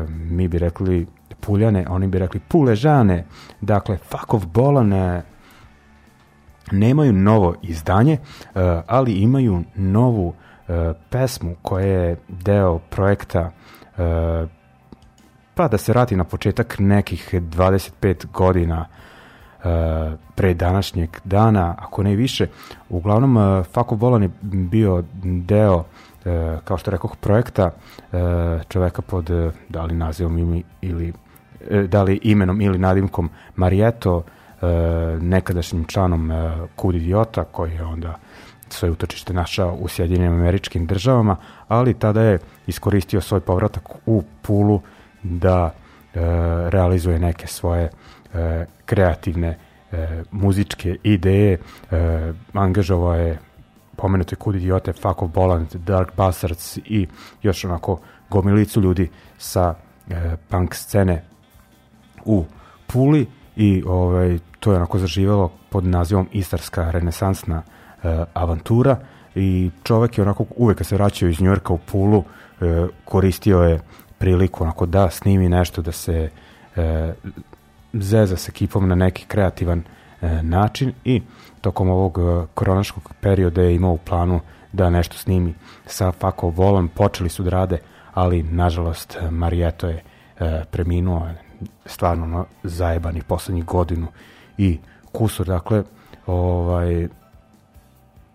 mi 0.09 0.47
bi 0.47 0.57
rekli 0.57 1.07
puljane, 1.39 1.85
oni 1.89 2.07
bi 2.07 2.19
rekli 2.19 2.39
puležane, 2.39 3.25
dakle 3.61 3.97
Fakov 3.97 4.45
Bolane. 4.45 5.23
Nemaju 6.71 7.13
novo 7.13 7.55
izdanje, 7.61 8.13
e, 8.13 8.19
ali 8.87 9.13
imaju 9.13 9.63
novu 9.75 10.33
e, 10.67 10.93
pesmu 11.09 11.55
koja 11.61 11.85
je 11.85 12.17
deo 12.27 12.79
projekta 12.79 13.51
pa 15.55 15.67
da 15.67 15.77
se 15.77 15.93
rati 15.93 16.15
na 16.15 16.23
početak 16.23 16.75
nekih 16.79 17.33
25 17.33 18.25
godina. 18.33 18.79
uh, 18.79 19.04
pre 20.35 20.53
današnjeg 20.53 21.09
dana, 21.23 21.75
ako 21.79 22.03
ne 22.03 22.15
više. 22.15 22.47
Uglavnom, 22.89 23.37
uh, 23.37 23.65
Fako 23.65 23.95
Bolan 23.95 24.23
je 24.23 24.29
bio 24.41 25.03
deo, 25.23 25.75
uh, 25.75 25.85
kao 26.63 26.77
što 26.77 26.91
rekoh, 26.91 27.15
projekta 27.15 27.71
čoveka 28.67 29.01
pod, 29.01 29.29
da 29.69 29.83
li 29.83 29.95
nazivom 29.95 30.37
ili, 30.37 30.63
ili 30.81 31.13
da 31.87 32.03
li 32.03 32.19
imenom 32.23 32.61
ili 32.61 32.77
nadimkom 32.77 33.29
Marijeto, 33.55 34.23
nekadašnjim 35.21 35.85
članom 35.85 36.31
Kud 36.75 36.95
Idiota, 36.95 37.43
koji 37.43 37.71
je 37.71 37.83
onda 37.83 38.15
svoje 38.69 38.91
utočište 38.91 39.33
našao 39.33 39.73
u 39.73 39.87
Sjedinim 39.87 40.33
američkim 40.33 40.85
državama, 40.85 41.35
ali 41.67 41.93
tada 41.93 42.21
je 42.21 42.39
iskoristio 42.67 43.21
svoj 43.21 43.39
povratak 43.39 43.83
u 44.05 44.23
Pulu 44.41 44.81
da 45.23 45.71
e, 45.71 45.84
realizuje 46.69 47.19
neke 47.19 47.47
svoje 47.47 47.89
e, 48.33 48.65
kreativne 48.85 49.47
e, 49.91 50.23
muzičke 50.31 50.97
ideje, 51.03 51.53
e, 51.53 52.33
angažovao 52.53 53.15
je 53.15 53.39
pomenute 53.95 54.35
Kud 54.35 54.55
idiote, 54.55 54.93
Fuck 54.93 55.21
of 55.21 55.31
Boland, 55.31 55.75
Dark 55.75 56.15
Bastards 56.15 56.77
i 56.77 57.07
još 57.43 57.65
onako 57.65 57.99
gomilicu 58.29 58.81
ljudi 58.81 59.09
sa 59.37 59.73
e, 60.09 60.35
punk 60.49 60.75
scene 60.75 61.23
u 62.25 62.45
Puli. 62.87 63.27
I 63.55 63.83
ovaj, 63.87 64.39
to 64.59 64.71
je 64.71 64.77
onako 64.77 64.99
zaživelo 64.99 65.51
pod 65.69 65.85
nazivom 65.85 66.27
Istarska 66.31 66.91
renesansna 66.91 67.63
e, 68.03 68.23
avantura. 68.33 68.97
I 69.35 69.71
čovek 69.83 70.17
je 70.17 70.21
onako 70.21 70.45
uvek 70.55 70.77
kad 70.77 70.87
se 70.87 70.95
vraćao 70.95 71.29
iz 71.29 71.41
Njujorka 71.41 71.73
u 71.73 71.77
Pulu 71.77 72.23
e, 72.61 72.87
koristio 73.05 73.59
je 73.59 73.79
priliku 74.25 74.63
onako 74.63 74.85
da 74.85 75.09
snimi 75.09 75.49
nešto 75.49 75.81
da 75.81 75.91
se 75.91 76.29
e, 76.75 77.13
zeza 77.93 78.37
s 78.37 78.49
ekipom 78.49 78.87
na 78.87 78.95
neki 78.95 79.25
kreativan 79.25 79.83
e, 80.21 80.43
način 80.43 80.93
i 81.03 81.21
tokom 81.61 81.89
ovog 81.89 82.17
e, 82.17 82.47
koronaškog 82.53 83.13
perioda 83.21 83.61
je 83.61 83.75
imao 83.75 83.91
u 83.91 83.97
planu 83.97 84.39
da 84.71 84.89
nešto 84.89 85.17
snimi. 85.17 85.53
Sa 85.85 86.11
Fako 86.11 86.49
Volom, 86.49 86.87
počeli 86.87 87.29
su 87.29 87.43
da 87.43 87.49
rade, 87.49 87.77
ali 88.13 88.43
nažalost 88.43 89.17
Marijeto 89.29 89.87
je 89.87 90.03
e, 90.39 90.63
preminuo 90.71 91.29
stvarno 91.85 92.27
no, 92.27 92.45
zajebani 92.63 93.21
poslednjih 93.21 93.65
godinu 93.65 94.07
i 94.57 94.79
kusur, 95.11 95.47
dakle 95.47 95.83
ovaj, 96.25 97.07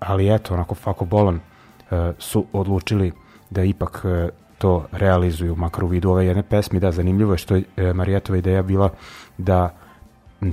ali 0.01 0.34
eto, 0.34 0.55
onako 0.55 0.74
Fako 0.74 1.05
Bolan 1.05 1.36
e, 1.36 2.12
su 2.18 2.47
odlučili 2.53 3.12
da 3.51 3.62
ipak 3.62 4.05
e, 4.05 4.39
to 4.61 4.87
realizuju, 4.93 5.57
makar 5.57 5.85
u 5.85 5.87
vidu 5.87 6.11
ove 6.11 6.27
jedne 6.27 6.43
pesme. 6.43 6.81
Da, 6.81 6.93
zanimljivo 6.93 7.33
je 7.33 7.39
što 7.39 7.57
je 7.57 7.65
e, 7.77 7.93
Marijetova 7.93 8.39
ideja 8.39 8.63
bila 8.63 8.91
da 9.39 9.75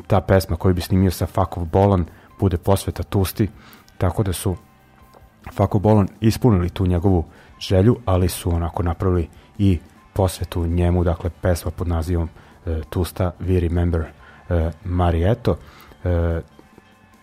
ta 0.08 0.22
pesma 0.22 0.56
koju 0.56 0.74
bi 0.74 0.82
snimio 0.82 1.12
sa 1.12 1.26
Fakov 1.26 1.66
Bolan 1.66 2.06
bude 2.40 2.58
posveta 2.58 3.04
Tusti, 3.04 3.50
tako 3.98 4.24
da 4.24 4.34
su 4.34 4.56
Fakov 5.54 5.82
Bolan 5.82 6.08
ispunili 6.20 6.70
tu 6.70 6.86
njegovu 6.86 7.26
želju, 7.60 7.98
ali 8.06 8.30
su 8.30 8.56
onako 8.56 8.84
napravili 8.84 9.28
i 9.58 9.80
posvetu 10.14 10.66
njemu, 10.66 11.04
dakle 11.04 11.30
pesma 11.42 11.72
pod 11.72 11.88
nazivom 11.88 12.30
e, 12.66 12.82
Tusta 12.90 13.32
We 13.40 13.60
Remember 13.60 14.02
e, 14.02 14.72
Marijeto, 14.84 15.58
e, 16.04 16.42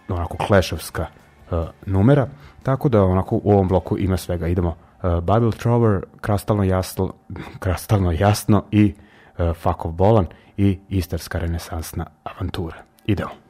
onako 0.08 0.36
klešovska 0.36 1.06
e, 1.06 1.64
numera, 1.86 2.28
tako 2.62 2.88
da 2.88 3.02
onako 3.02 3.40
u 3.44 3.52
ovom 3.52 3.68
bloku 3.68 3.98
ima 3.98 4.16
svega. 4.16 4.48
Idemo 4.48 4.76
uh, 5.04 5.20
Bible 5.20 5.52
Trover, 5.52 6.04
Krastalno 6.20 6.64
jasno, 6.64 7.14
Krastalno 7.58 8.12
jasno 8.12 8.64
i 8.70 8.94
uh, 9.38 9.52
Fakov 9.54 9.92
Bolan 9.92 10.26
i 10.56 10.78
Istarska 10.88 11.38
renesansna 11.38 12.06
avantura. 12.22 12.76
Idemo. 13.06 13.43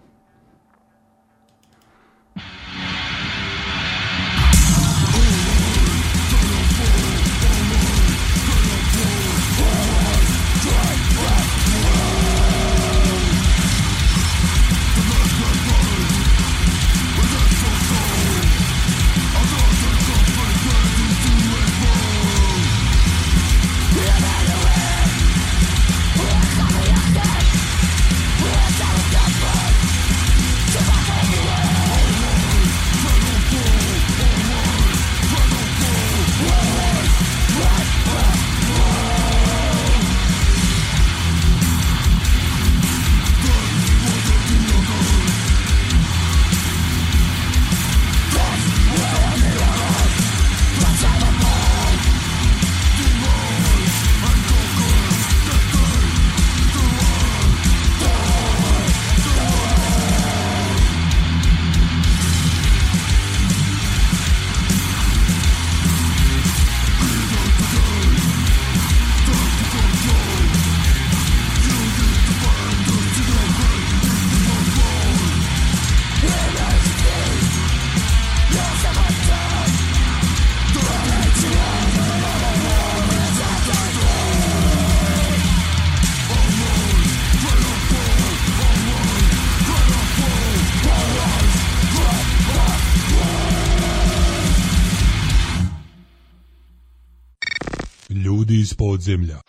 Ljudi 99.06 99.43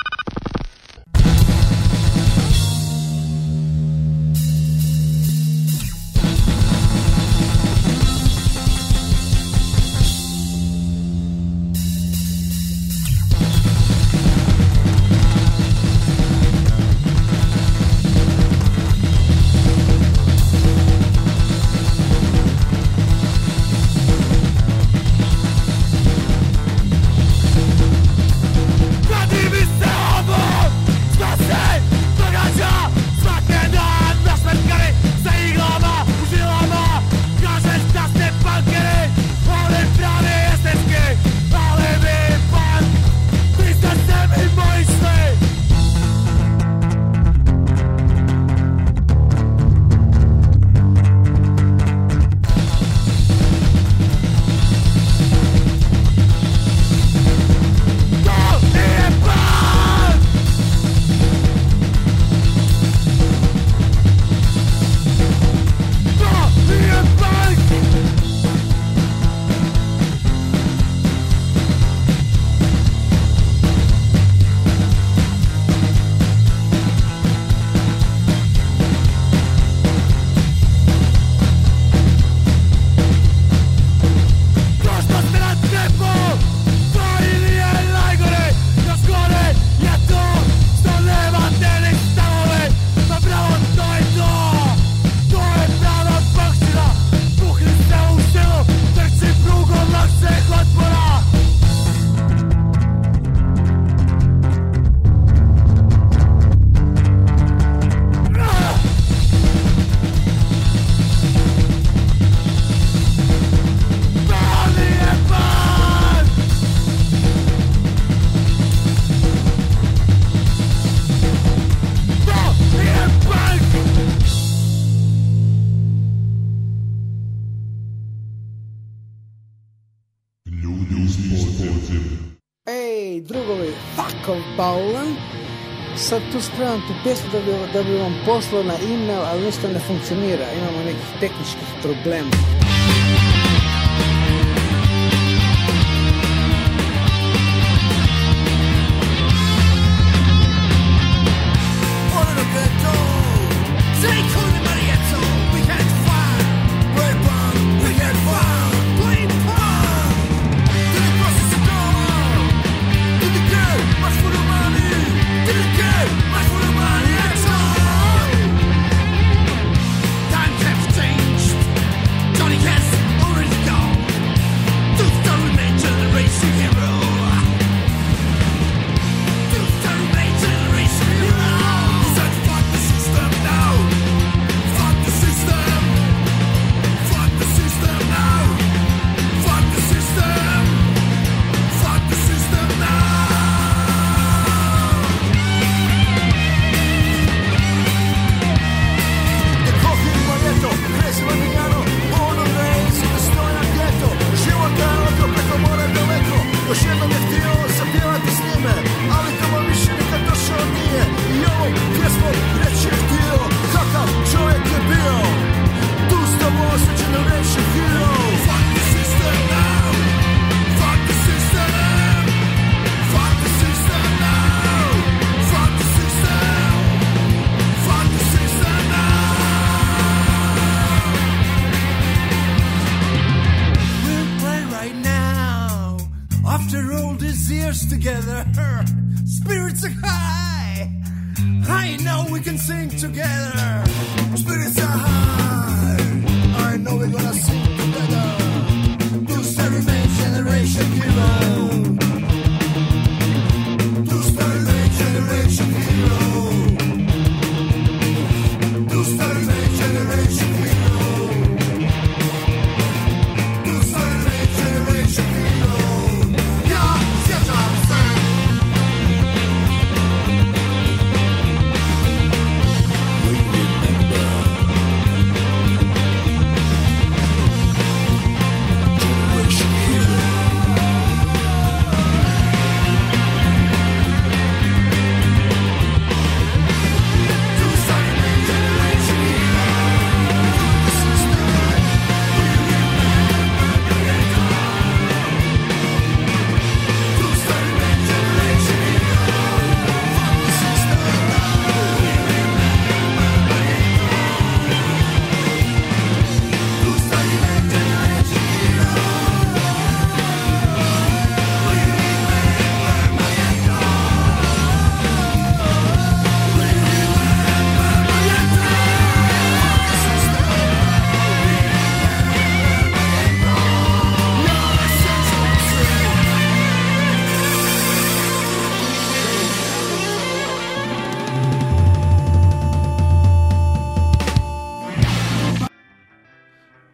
sad 136.15 136.31
tu 136.31 136.41
spremam 136.41 136.81
tu 136.87 136.93
pjesmu 137.03 137.29
da 137.31 137.39
bi, 137.39 137.51
da 137.73 137.83
bi 137.83 137.97
vam 137.97 138.15
poslao 138.25 138.63
na 138.63 138.73
e-mail, 138.73 139.21
ali 139.21 139.45
ništa 139.45 139.67
ne 139.67 139.79
funkcionira. 139.79 140.45
Imamo 140.57 140.83
nekih 140.85 141.09
tehničkih 141.19 141.69
problema. 141.81 142.54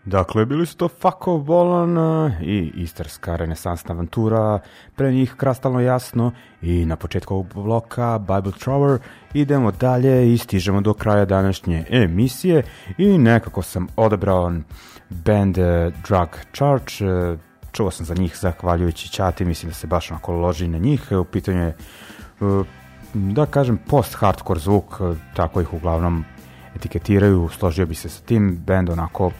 Dakle, 0.06 0.46
bili 0.46 0.66
su 0.66 0.78
to 0.78 0.88
Fako 0.88 1.38
Volan 1.38 1.98
i 2.42 2.72
Istarska 2.76 3.36
renesansna 3.36 3.94
avantura, 3.94 4.60
pre 4.96 5.12
njih 5.12 5.34
Krastalno 5.38 5.80
jasno 5.80 6.32
i 6.62 6.86
na 6.86 6.96
početku 6.96 7.34
ovog 7.34 7.48
bloka 7.54 8.20
Bible 8.20 8.52
Trower 8.52 9.00
idemo 9.34 9.72
dalje 9.72 10.34
i 10.34 10.38
stižemo 10.38 10.82
do 10.82 10.94
kraja 10.94 11.26
današnje 11.26 11.86
emisije 11.90 12.64
i 12.98 13.18
nekako 13.18 13.62
sam 13.62 13.88
odabrao 13.96 14.52
band 15.10 15.58
uh, 15.58 15.66
Drug 16.08 16.30
Church, 16.54 17.02
uh, 17.02 17.40
čuo 17.72 17.92
sam 17.92 18.06
za 18.06 18.14
njih 18.14 18.38
zahvaljujući 18.38 19.10
Ćati, 19.10 19.46
mislim 19.46 19.70
da 19.70 19.76
se 19.76 19.88
baš 19.88 20.12
onako 20.12 20.34
loži 20.34 20.68
na 20.68 20.78
njih, 20.78 21.12
u 21.12 21.24
pitanju 21.24 21.62
je 21.62 21.76
da 23.14 23.46
kažem 23.46 23.80
post-hardcore 23.90 24.60
zvuk, 24.60 25.00
tako 25.36 25.62
ih 25.62 25.74
uglavnom 25.74 26.26
etiketiraju, 26.76 27.50
složio 27.50 27.86
bi 27.86 27.96
se 27.96 28.10
sa 28.10 28.22
tim, 28.22 28.58
band 28.66 28.90
onako 28.90 29.32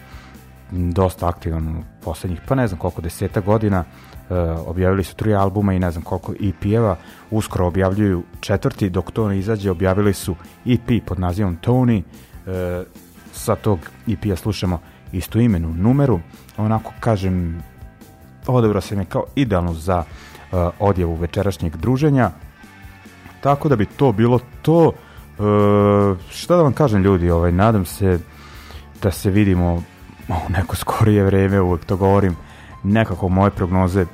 dosta 0.72 1.28
aktivan 1.28 1.70
u 1.70 1.84
poslednjih, 2.04 2.42
pa 2.48 2.56
ne 2.56 2.68
znam 2.68 2.80
koliko, 2.80 3.02
deseta 3.02 3.42
godina, 3.42 3.84
e, 4.30 4.34
objavili 4.66 5.04
su 5.04 5.16
tri 5.16 5.36
albuma 5.36 5.74
i 5.74 5.80
ne 5.80 5.92
znam 5.92 6.04
koliko 6.04 6.34
EP-eva, 6.34 6.96
uskoro 7.32 7.68
objavljuju 7.68 8.24
četvrti, 8.40 8.90
dok 8.90 9.12
to 9.12 9.28
ne 9.28 9.40
izađe, 9.40 9.72
objavili 9.72 10.14
su 10.14 10.36
EP 10.66 11.06
pod 11.06 11.20
nazivom 11.20 11.58
Tony, 11.62 12.02
e, 12.48 12.84
sa 13.34 13.56
tog 13.56 13.80
EP-a 14.08 14.36
slušamo 14.36 14.80
istu 15.12 15.40
imenu 15.40 15.74
numeru, 15.74 16.20
onako 16.58 16.94
kažem, 17.00 17.64
odabrao 18.48 18.82
se 18.82 18.96
mi 18.96 19.06
kao 19.06 19.26
idealno 19.36 19.74
za 19.74 20.04
e, 20.04 20.56
odjevu 20.80 21.16
večerašnjeg 21.16 21.76
druženja, 21.76 22.32
tako 23.42 23.70
da 23.70 23.76
bi 23.76 23.86
to 23.86 24.12
bilo 24.12 24.40
to, 24.62 24.92
e, 24.92 25.42
šta 26.30 26.56
da 26.56 26.62
vam 26.62 26.74
kažem 26.74 27.02
ljudi, 27.02 27.30
ovaj, 27.30 27.52
nadam 27.52 27.86
se 27.86 28.20
da 29.02 29.12
se 29.12 29.30
vidimo 29.30 29.84
u 30.32 30.52
neko 30.52 30.76
skorije 30.76 31.24
vreme, 31.24 31.62
uvek 31.62 31.86
to 31.86 31.98
govorim, 31.98 32.36
nekako 32.84 33.30
moje 33.30 33.52
prognoze 33.52 34.06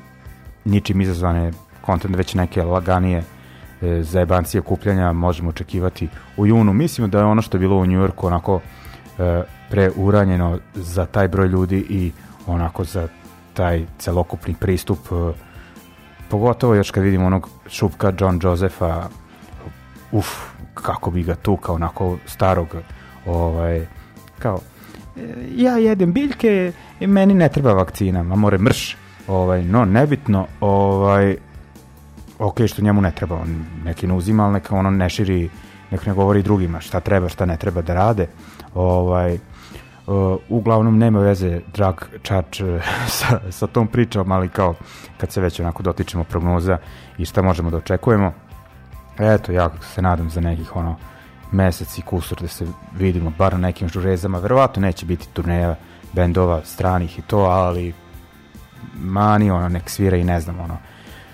ničim 0.65 1.01
izazvane 1.01 1.51
kontent 1.81 2.15
već 2.15 2.33
neke 2.33 2.63
laganije 2.63 3.23
e, 3.81 4.03
zajebancije 4.03 4.61
kupljanja 4.61 5.11
možemo 5.13 5.49
očekivati 5.49 6.07
u 6.37 6.47
junu. 6.47 6.73
Mislimo 6.73 7.07
da 7.07 7.19
je 7.19 7.25
ono 7.25 7.41
što 7.41 7.57
je 7.57 7.59
bilo 7.59 7.77
u 7.77 7.85
Njujorku 7.85 8.27
onako 8.27 8.59
e, 9.19 9.43
preuranjeno 9.69 10.59
za 10.75 11.05
taj 11.05 11.27
broj 11.27 11.47
ljudi 11.47 11.85
i 11.89 12.11
onako 12.47 12.83
za 12.83 13.07
taj 13.53 13.85
celokupni 13.97 14.55
pristup 14.59 14.99
e, 15.11 15.33
pogotovo 16.29 16.75
još 16.75 16.91
kad 16.91 17.03
vidimo 17.03 17.25
onog 17.25 17.49
šupka 17.67 18.13
John 18.19 18.39
Josepha 18.43 19.09
uf, 20.11 20.27
kako 20.73 21.11
bi 21.11 21.23
ga 21.23 21.35
tu 21.35 21.57
kao 21.57 21.75
onako 21.75 22.17
starog 22.25 22.67
ovaj, 23.25 23.85
kao 24.39 24.59
ja 25.55 25.77
jedem 25.77 26.13
biljke 26.13 26.71
i 26.99 27.07
meni 27.07 27.33
ne 27.33 27.49
treba 27.49 27.73
vakcina, 27.73 28.23
ma 28.23 28.35
more 28.35 28.57
mrš. 28.57 28.97
Ovaj, 29.27 29.63
no, 29.63 29.85
nebitno, 29.85 30.47
ovaj, 30.61 31.35
ok, 32.39 32.57
što 32.67 32.81
njemu 32.81 33.01
ne 33.01 33.11
treba, 33.11 33.35
on 33.35 33.65
neki 33.85 34.07
ne 34.07 34.13
uzima, 34.13 34.43
ali 34.43 34.53
neka 34.53 34.75
ono 34.75 34.89
ne 34.89 35.09
širi, 35.09 35.49
neka 35.91 36.03
ne 36.09 36.13
govori 36.13 36.43
drugima 36.43 36.79
šta 36.79 36.99
treba, 36.99 37.29
šta 37.29 37.45
ne 37.45 37.57
treba 37.57 37.81
da 37.81 37.93
rade. 37.93 38.27
Ovaj, 38.73 39.37
Uh, 40.07 40.37
uglavnom 40.49 40.97
nema 40.97 41.19
veze 41.19 41.59
drag 41.73 41.95
čač 42.21 42.61
uh, 42.61 42.67
sa, 43.17 43.39
sa 43.51 43.67
tom 43.67 43.87
pričom, 43.87 44.31
ali 44.31 44.49
kao 44.49 44.75
kad 45.17 45.31
se 45.31 45.41
već 45.41 45.59
onako 45.59 45.83
dotičemo 45.83 46.23
prognoza 46.23 46.77
i 47.17 47.25
šta 47.25 47.41
možemo 47.41 47.69
da 47.69 47.77
očekujemo. 47.77 48.33
Eto, 49.19 49.51
ja 49.51 49.69
se 49.81 50.01
nadam 50.01 50.29
za 50.29 50.41
nekih 50.41 50.75
ono 50.75 50.95
mesec 51.51 51.97
i 51.97 52.01
kusur 52.01 52.41
da 52.41 52.47
se 52.47 52.65
vidimo 52.97 53.33
bar 53.37 53.53
na 53.53 53.59
nekim 53.59 53.89
žurezama. 53.89 54.39
Verovatno 54.39 54.81
neće 54.81 55.05
biti 55.05 55.27
turneja 55.33 55.75
bendova 56.13 56.61
stranih 56.65 57.19
i 57.19 57.21
to, 57.21 57.37
ali 57.37 57.93
mani 58.99 59.51
ono 59.51 59.69
nek 59.69 59.89
svira 59.89 60.17
i 60.17 60.23
ne 60.23 60.41
znam 60.41 60.59
ono 60.59 60.77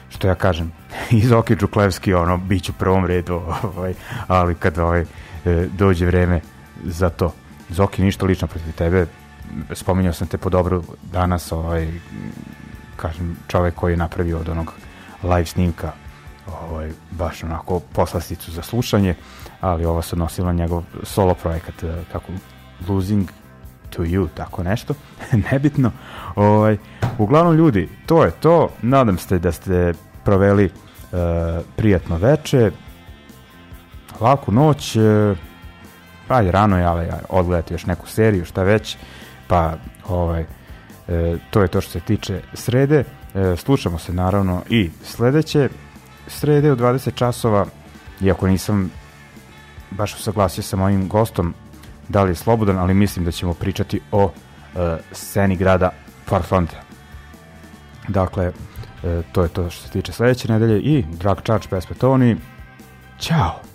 što 0.10 0.28
ja 0.28 0.36
kažem. 0.36 0.72
Iz 1.22 1.32
Oki 1.32 1.56
Džuklevski 1.56 2.14
ono 2.14 2.38
bit 2.38 2.64
ću 2.64 2.74
prvom 2.74 3.06
redu 3.06 3.42
ovaj, 3.76 3.94
ali 4.28 4.56
kad 4.56 4.78
ovaj, 4.78 5.02
e, 5.02 5.06
dođe 5.78 6.06
vreme 6.06 6.42
za 6.84 7.10
to. 7.10 7.34
Zoki 7.70 8.02
ništa 8.02 8.26
lično 8.26 8.48
protiv 8.48 8.74
tebe. 8.74 9.06
Spominjao 9.72 10.14
sam 10.14 10.28
te 10.28 10.38
po 10.38 10.50
dobru 10.50 10.84
danas 11.12 11.52
ovaj, 11.52 11.88
kažem 12.96 13.38
čovek 13.48 13.76
koji 13.76 13.94
je 13.94 13.98
napravio 13.98 14.40
od 14.40 14.50
onog 14.50 14.74
live 15.24 15.46
snimka 15.46 15.92
ovaj, 16.48 16.92
baš 17.12 17.44
onako 17.44 17.80
poslasticu 17.80 18.52
za 18.52 18.62
slušanje 18.62 19.16
ali 19.64 19.86
ovo 19.86 20.02
se 20.02 20.16
odnosilo 20.16 20.48
na 20.48 20.54
njegov 20.54 20.84
solo 21.04 21.34
projekat, 21.34 21.84
e, 21.84 22.04
kako 22.12 22.32
Losing 22.88 23.30
to 23.90 24.04
You, 24.04 24.28
tako 24.36 24.64
nešto, 24.64 24.94
nebitno. 25.52 25.92
Ovaj, 26.36 26.78
uglavnom 27.18 27.56
ljudi, 27.56 27.90
to 28.06 28.24
je 28.24 28.32
to, 28.32 28.70
nadam 28.82 29.18
se 29.18 29.40
da 29.40 29.52
ste 29.52 29.94
proveli 30.24 30.66
uh, 30.66 31.20
prijatno 31.76 32.18
veče, 32.18 32.72
laku 34.20 34.52
noć, 34.52 34.96
uh, 34.96 35.38
pa 36.28 36.42
rano 36.42 36.78
je, 36.78 36.86
ali 36.86 37.08
još 37.70 37.86
neku 37.86 38.08
seriju, 38.08 38.46
šta 38.46 38.64
već, 38.64 38.98
pa 39.48 39.74
ovaj, 40.10 40.42
uh, 40.42 41.40
to 41.50 41.62
je 41.62 41.68
to 41.68 41.82
što 41.82 41.92
se 41.92 42.00
tiče 42.00 42.42
srede, 42.54 43.04
uh, 43.34 43.60
slušamo 43.60 44.00
se 44.00 44.14
naravno 44.14 44.62
i 44.70 44.90
sledeće 45.04 45.70
srede 46.28 46.72
u 46.72 46.76
20 46.76 47.16
časova, 47.16 47.66
iako 48.22 48.48
nisam 48.48 48.92
baš 49.92 50.16
usaglasio 50.16 50.64
sa 50.64 50.78
mojim 50.78 51.08
gostom 51.08 51.54
da 52.10 52.24
li 52.24 52.32
je 52.32 52.36
slobodan, 52.36 52.78
ali 52.78 52.94
mislim 52.94 53.26
da 53.26 53.32
ćemo 53.32 53.54
pričati 53.54 54.02
o 54.12 54.24
uh, 54.24 54.32
sceni 55.12 55.56
grada 55.56 55.90
Farfronta. 56.26 56.76
Dakle, 58.08 58.48
uh, 58.48 58.54
to 59.32 59.44
je 59.44 59.50
to 59.50 59.70
što 59.70 59.84
se 59.84 59.92
tiče 59.92 60.12
sledeće 60.12 60.52
nedelje 60.52 60.80
i 60.80 61.06
Drag 61.12 61.42
Charge 61.42 61.68
pesme 61.70 61.96
Tony. 62.00 62.38
Ćao! 63.20 63.73